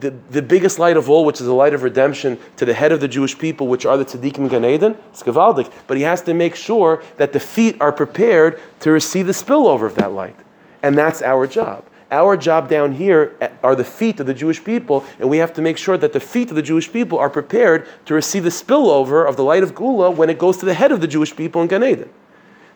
[0.00, 2.92] the, the biggest light of all, which is the light of redemption, to the head
[2.92, 4.96] of the Jewish people, which are the tzaddikim Gan Eden.
[5.10, 5.70] It's gavaldik.
[5.86, 9.86] But he has to make sure that the feet are prepared to receive the spillover
[9.86, 10.36] of that light.
[10.82, 11.84] And that's our job.
[12.10, 15.62] Our job down here are the feet of the Jewish people, and we have to
[15.62, 19.26] make sure that the feet of the Jewish people are prepared to receive the spillover
[19.26, 21.62] of the light of Gula when it goes to the head of the Jewish people
[21.62, 22.10] in Gan Eden.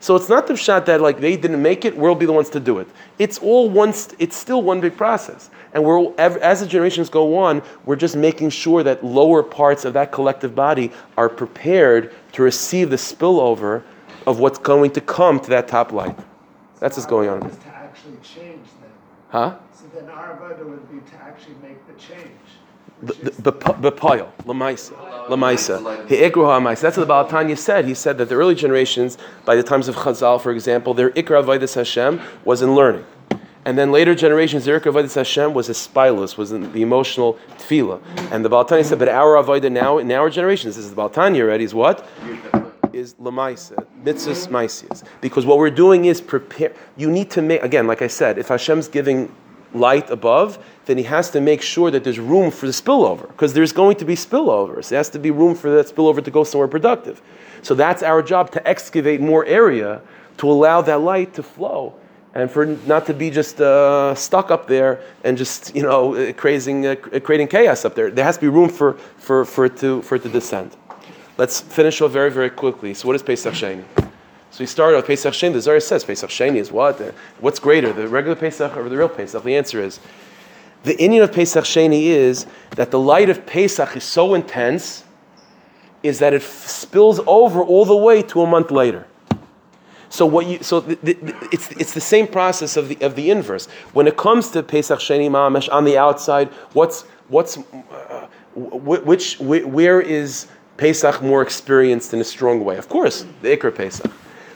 [0.01, 2.51] So it's not the shot that like they didn't make it, we'll be the ones
[2.51, 2.89] to do it.
[3.19, 3.93] It's all one.
[4.19, 8.51] It's still one big process, and we're as the generations go on, we're just making
[8.51, 13.83] sure that lower parts of that collective body are prepared to receive the spillover
[14.27, 16.17] of what's going to come to that top light.
[16.79, 17.41] That's what's going on.
[17.41, 18.93] To actually change them.
[19.31, 19.57] Huh?
[19.73, 22.31] So then our would be to actually make the change.
[23.05, 24.93] Bepoil, lemaisa,
[25.29, 26.81] lemaisa, hi'ikru ha'maisa.
[26.81, 27.85] That's what the Baal HaTanya said.
[27.85, 31.45] He said that the early generations, by the times of Chazal, for example, their ikra
[31.45, 33.05] avodas Hashem was in learning,
[33.65, 37.39] and then later generations, their ikra avodas Hashem was a spilus, was in the emotional
[37.59, 38.01] tefillah.
[38.33, 40.97] And the Baal HaTanya said, but our avodah now, in our generations, this is the
[40.97, 42.05] Baal HaTanya already, is what?
[42.93, 45.05] Is lemaisa, mitzvahs maisias.
[45.21, 46.73] Because what we're doing is prepare.
[46.97, 49.33] You need to make again, like I said, if Hashem's giving
[49.73, 50.59] light above,
[50.89, 53.95] then he has to make sure that there's room for the spillover, because there's going
[53.99, 54.89] to be spillovers.
[54.89, 57.21] There has to be room for that spillover to go somewhere productive.
[57.61, 60.01] So that's our job to excavate more area
[60.39, 61.95] to allow that light to flow
[62.35, 66.87] and for not to be just uh, stuck up there and just you know creating,
[66.87, 68.11] uh, creating chaos up there.
[68.11, 70.75] There has to be room for, for, for, it to, for it to descend.
[71.37, 72.95] Let's finish off very, very quickly.
[72.95, 73.85] So what is Pesach Sheni?
[74.51, 75.53] So we started with Pesach Sheni.
[75.53, 76.99] The Zohar says Pesach Sheni is what?
[76.99, 79.43] Uh, What's greater, the regular Pesach or the real Pesach?
[79.43, 80.01] The answer is
[80.85, 85.05] the inyan of Pesach Sheni is that the light of Pesach is so intense,
[86.03, 89.07] is that it f- spills over all the way to a month later.
[90.11, 93.31] So what you so the, the, it's it's the same process of the of the
[93.31, 93.67] inverse.
[93.93, 99.67] When it comes to Pesach Sheni Mamash on the outside, what's what's uh, which wh-
[99.67, 100.47] where is
[100.79, 102.79] Pesach more experienced in a strong way?
[102.79, 104.11] Of course, the Iker Pesach.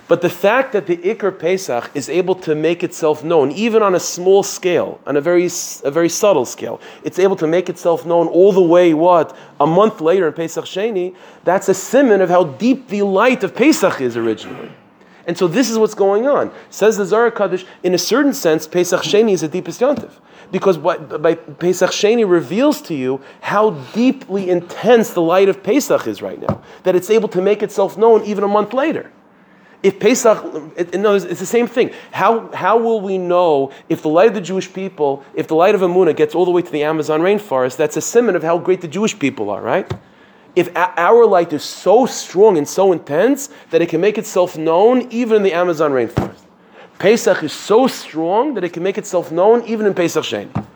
[0.08, 3.94] But the fact that the Iker Pesach is able to make itself known, even on
[3.94, 5.46] a small scale, on a very,
[5.84, 9.66] a very subtle scale, it's able to make itself known all the way, what, a
[9.66, 14.00] month later in Pesach Sheni, that's a simon of how deep the light of Pesach
[14.00, 14.72] is originally.
[15.26, 16.50] And so this is what's going on.
[16.68, 20.10] Says the Zohar Hakadosh, in a certain sense, Pesach Sheni is the deepest yontif.
[20.50, 26.06] Because by, by Pesach Sheni reveals to you how deeply intense the light of Pesach
[26.08, 29.10] is right now, that it's able to make itself known even a month later.
[29.82, 31.90] If Pesach, it's the same thing.
[32.12, 35.74] How, how will we know if the light of the Jewish people, if the light
[35.74, 38.58] of Amunah gets all the way to the Amazon rainforest, that's a simon of how
[38.58, 39.90] great the Jewish people are, right?
[40.54, 45.08] If our light is so strong and so intense that it can make itself known
[45.10, 46.42] even in the Amazon rainforest.
[46.98, 50.66] Pesach is so strong that it can make itself known even in Pesach Sheni.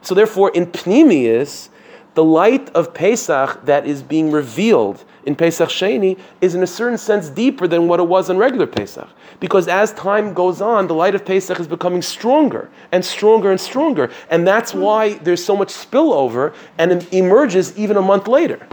[0.00, 1.68] So therefore, in Pnimius,
[2.16, 6.96] the light of Pesach that is being revealed in Pesach Sheni is in a certain
[6.96, 9.06] sense deeper than what it was in regular Pesach.
[9.38, 13.60] Because as time goes on, the light of Pesach is becoming stronger and stronger and
[13.60, 14.10] stronger.
[14.30, 18.66] And that's why there's so much spillover and it emerges even a month later.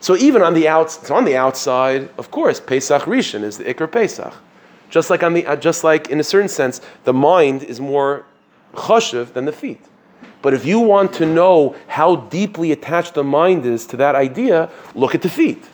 [0.00, 3.64] So even on the outs, so on the outside, of course, Pesach Rishon is the
[3.64, 4.34] Iker Pesach.
[4.90, 8.26] Just like on the, uh, just like in a certain sense, the mind is more
[8.74, 9.80] chashiv than the feet.
[10.46, 14.70] But if you want to know how deeply attached the mind is to that idea,
[14.94, 15.64] look at the feet.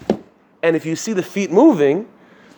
[0.62, 2.08] And if you see the feet moving,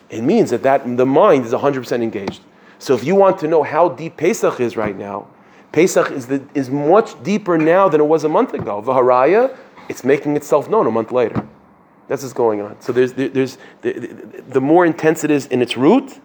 [0.09, 2.39] it means that, that the mind is 100% engaged.
[2.79, 5.27] So if you want to know how deep Pesach is right now,
[5.73, 8.81] Pesach is, the, is much deeper now than it was a month ago.
[8.81, 9.53] Vaharaya,
[9.89, 11.45] it's making itself known a month later.
[12.07, 12.79] That's what's going on.
[12.79, 16.21] So there's, there- there's the, the, the more intense it is in its root,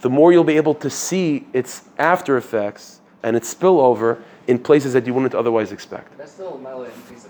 [0.00, 4.92] the more you'll be able to see its after effects and its spillover in places
[4.92, 6.16] that you wouldn't otherwise expect.
[6.18, 6.58] That's still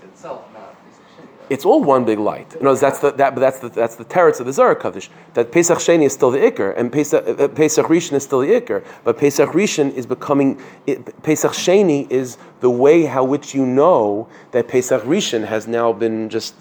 [0.03, 2.55] itself, not Pesach It's all one big light.
[2.55, 5.09] Other that's the that, but that's the that's the teretz of the Zohar Hakadosh.
[5.33, 8.49] That Pesach Sheni is still the Iker, and Pesach, uh, Pesach Rishon is still the
[8.59, 8.83] Iker.
[9.03, 14.27] But Pesach Rishon is becoming it, Pesach Sheni is the way how which you know
[14.51, 16.55] that Pesach Rishon has now been just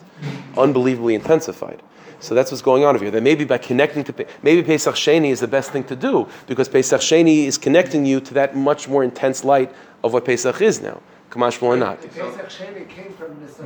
[0.57, 1.83] unbelievably intensified.
[2.21, 3.11] So that's what's going on over here.
[3.11, 6.69] That maybe by connecting to maybe Pesach Sheni is the best thing to do because
[6.69, 10.81] Pesach Sheni is connecting you to that much more intense light of what Pesach is
[10.81, 11.01] now.
[11.31, 12.01] Kamash or not.
[12.01, 13.59] Pesach Sheni came from this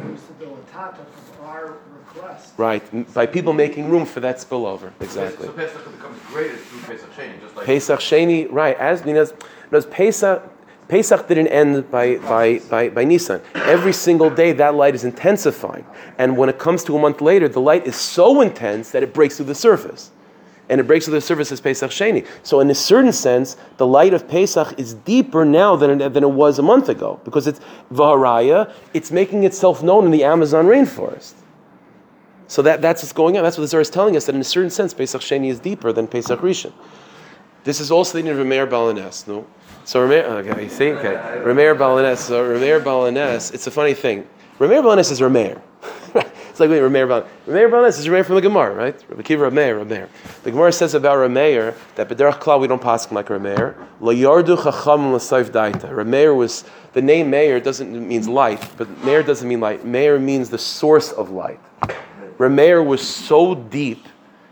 [0.73, 0.99] Tata
[1.37, 2.55] from our request.
[2.57, 4.93] Right, by people making room for that spillover.
[5.01, 5.47] Exactly.
[5.47, 7.67] So Pesach becomes greater through Pesach Sheni, just like.
[7.67, 9.33] Pesach Sheni, right, as because,
[9.65, 10.43] because Pesach,
[10.89, 13.43] Pesach didn't end by, by, by, by Nisan.
[13.55, 15.85] Every single day that light is intensifying.
[16.17, 19.13] And when it comes to a month later, the light is so intense that it
[19.13, 20.11] breaks through the surface.
[20.71, 22.27] And it breaks through the surface as Pesach Sheni.
[22.43, 26.25] So in a certain sense, the light of Pesach is deeper now than it, than
[26.25, 27.21] it was a month ago.
[27.25, 27.61] Because it's
[27.93, 31.35] Vaharaya, it's making itself known in the Amazon rainforest.
[32.47, 33.43] So that, that's what's going on.
[33.43, 35.61] That's what the Zohar is telling us, that in a certain sense, Pesach Sheni is
[35.61, 36.73] deeper than Pesach Rishon.
[37.65, 39.47] This is also the name of Rameir Baal HaNes, no?
[39.89, 40.93] So Rameir, oh, okay, you see?
[40.93, 41.15] Okay.
[41.15, 44.29] Baal HaNes, so Rameir Baal HaNes, it's a funny thing.
[44.59, 45.63] Rameir Baal HaNes is Rameir.
[46.15, 47.29] it's like wait, Rameir Baal HaNes.
[47.47, 49.05] Rameir Baal HaNes is Rameir from the Gemara, right?
[49.09, 50.09] Rabbi Kiva Rameir, Rameir.
[50.43, 53.83] The Gemara says about Rameir that B'derach Klal we don't pass like Rameir.
[54.01, 55.89] Lo yardu chacham daita.
[55.89, 59.87] Rameir was, the name Meir doesn't means light, but Meir doesn't mean light.
[59.87, 61.61] Meir means the source of light.
[62.37, 64.07] Rameir was so deep,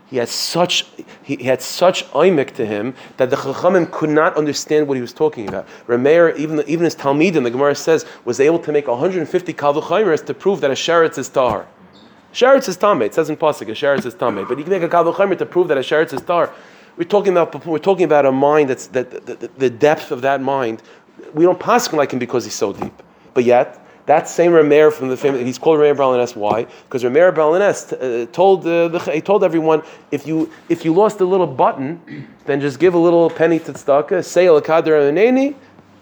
[0.09, 0.85] he had such
[1.21, 5.01] he, he had such oimik to him that the Chachamim could not understand what he
[5.01, 5.67] was talking about.
[5.85, 10.33] Rameir, even even his Talmidim, the Gemara says, was able to make 150 kalvuchayimers to
[10.33, 11.67] prove that a sheretz is tahar.
[12.33, 13.05] Sheretz is tamei.
[13.07, 15.45] It says in pasuk a sheretz is tamei, but you can make a kalvuchayimer to
[15.45, 16.53] prove that a sheretz is tahar.
[16.95, 20.21] We're talking about we're talking about a mind that's that the, the, the depth of
[20.21, 20.81] that mind.
[21.33, 22.93] We don't pass like him because he's so deep,
[23.33, 23.83] but yet.
[24.07, 26.35] That same Rameir from the famous, he's called Rameir Baal HaNes.
[26.35, 26.65] Why?
[26.83, 30.93] Because Rameir Baal HaNes uh, told uh, the, he told everyone if you if you
[30.93, 35.55] lost a little button, then just give a little penny to tzedakah, say Elakader Aneni,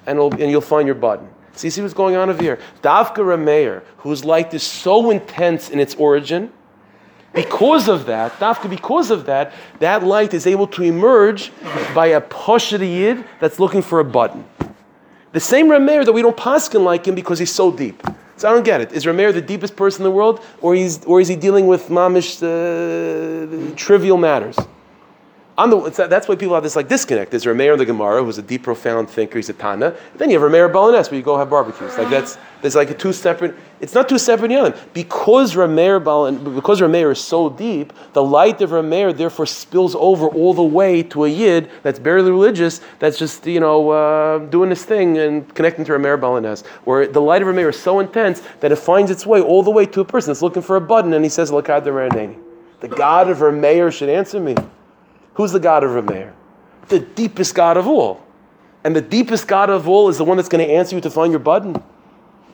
[0.06, 1.28] and and you'll find your button.
[1.56, 2.60] So you see what's going on over here.
[2.84, 6.52] Davka Rameir, whose light is so intense in its origin,
[7.36, 11.52] Because of that, dafka, because of that, that light is able to emerge
[11.94, 14.46] by a Pasha Yid that's looking for a button.
[15.36, 18.02] The same Rameir that we don't paskin like him because he's so deep.
[18.38, 18.94] So I don't get it.
[18.94, 21.90] Is Rameir the deepest person in the world, or, he's, or is he dealing with
[21.90, 24.58] mamish uh, trivial matters?
[25.58, 27.32] The, that's why people have this like disconnect.
[27.32, 29.38] There's Rameir in the Gemara, who's a deep, profound thinker.
[29.38, 29.96] He's a Tana.
[30.16, 31.98] Then you have Rameir Baal HaNes, where you go have barbecues.
[31.98, 33.56] Like that's there's like a two separate.
[33.80, 37.94] It's not two separate yanim because Rameir Balan, because Rameir is so deep.
[38.12, 42.32] The light of Rameir therefore spills over all the way to a yid that's barely
[42.32, 42.82] religious.
[43.00, 46.66] That's just you know uh, doing this thing and connecting to Rameir Baal HaNes.
[46.84, 49.72] Where the light of Rameir is so intense that it finds its way all the
[49.72, 51.86] way to a person that's looking for a button, and he says, "Lakad
[52.82, 54.56] The God of Rameir should answer me.
[55.36, 56.34] Who's the God of Rameir?
[56.88, 58.24] The deepest God of all.
[58.84, 61.10] And the deepest God of all is the one that's going to answer you to
[61.10, 61.82] find your button.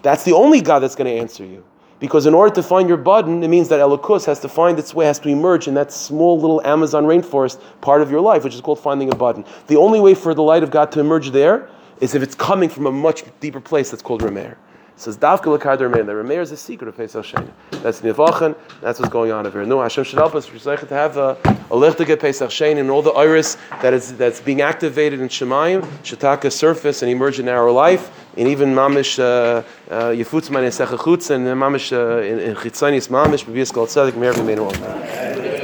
[0.01, 1.63] That's the only God that's going to answer you.
[1.99, 4.93] Because in order to find your button, it means that Elokus has to find its
[4.95, 8.55] way, has to emerge in that small little Amazon rainforest part of your life, which
[8.55, 9.45] is called finding a button.
[9.67, 11.69] The only way for the light of God to emerge there
[11.99, 14.55] is if it's coming from a much deeper place that's called Rameir.
[14.97, 16.05] Says Davka Lakar Rameir.
[16.05, 17.49] The Rameir is a secret of Pesach Sheni.
[17.81, 18.55] That's Nivachen.
[18.81, 19.67] That's what's going on over here.
[19.67, 20.51] No, Hashem should help us.
[20.51, 24.39] We're to have a, a Lechtige Pesach Sheni and all the iris that is that's
[24.41, 29.63] being activated in Shemayim, Shataka surface and emerge in our life, and even Mamish uh,
[29.89, 35.60] uh, Yafutzu Maayanosecha Chutza and Mamish uh, in Chitzanis Mamish Bebias Kol Tzedek Mer V'Meinu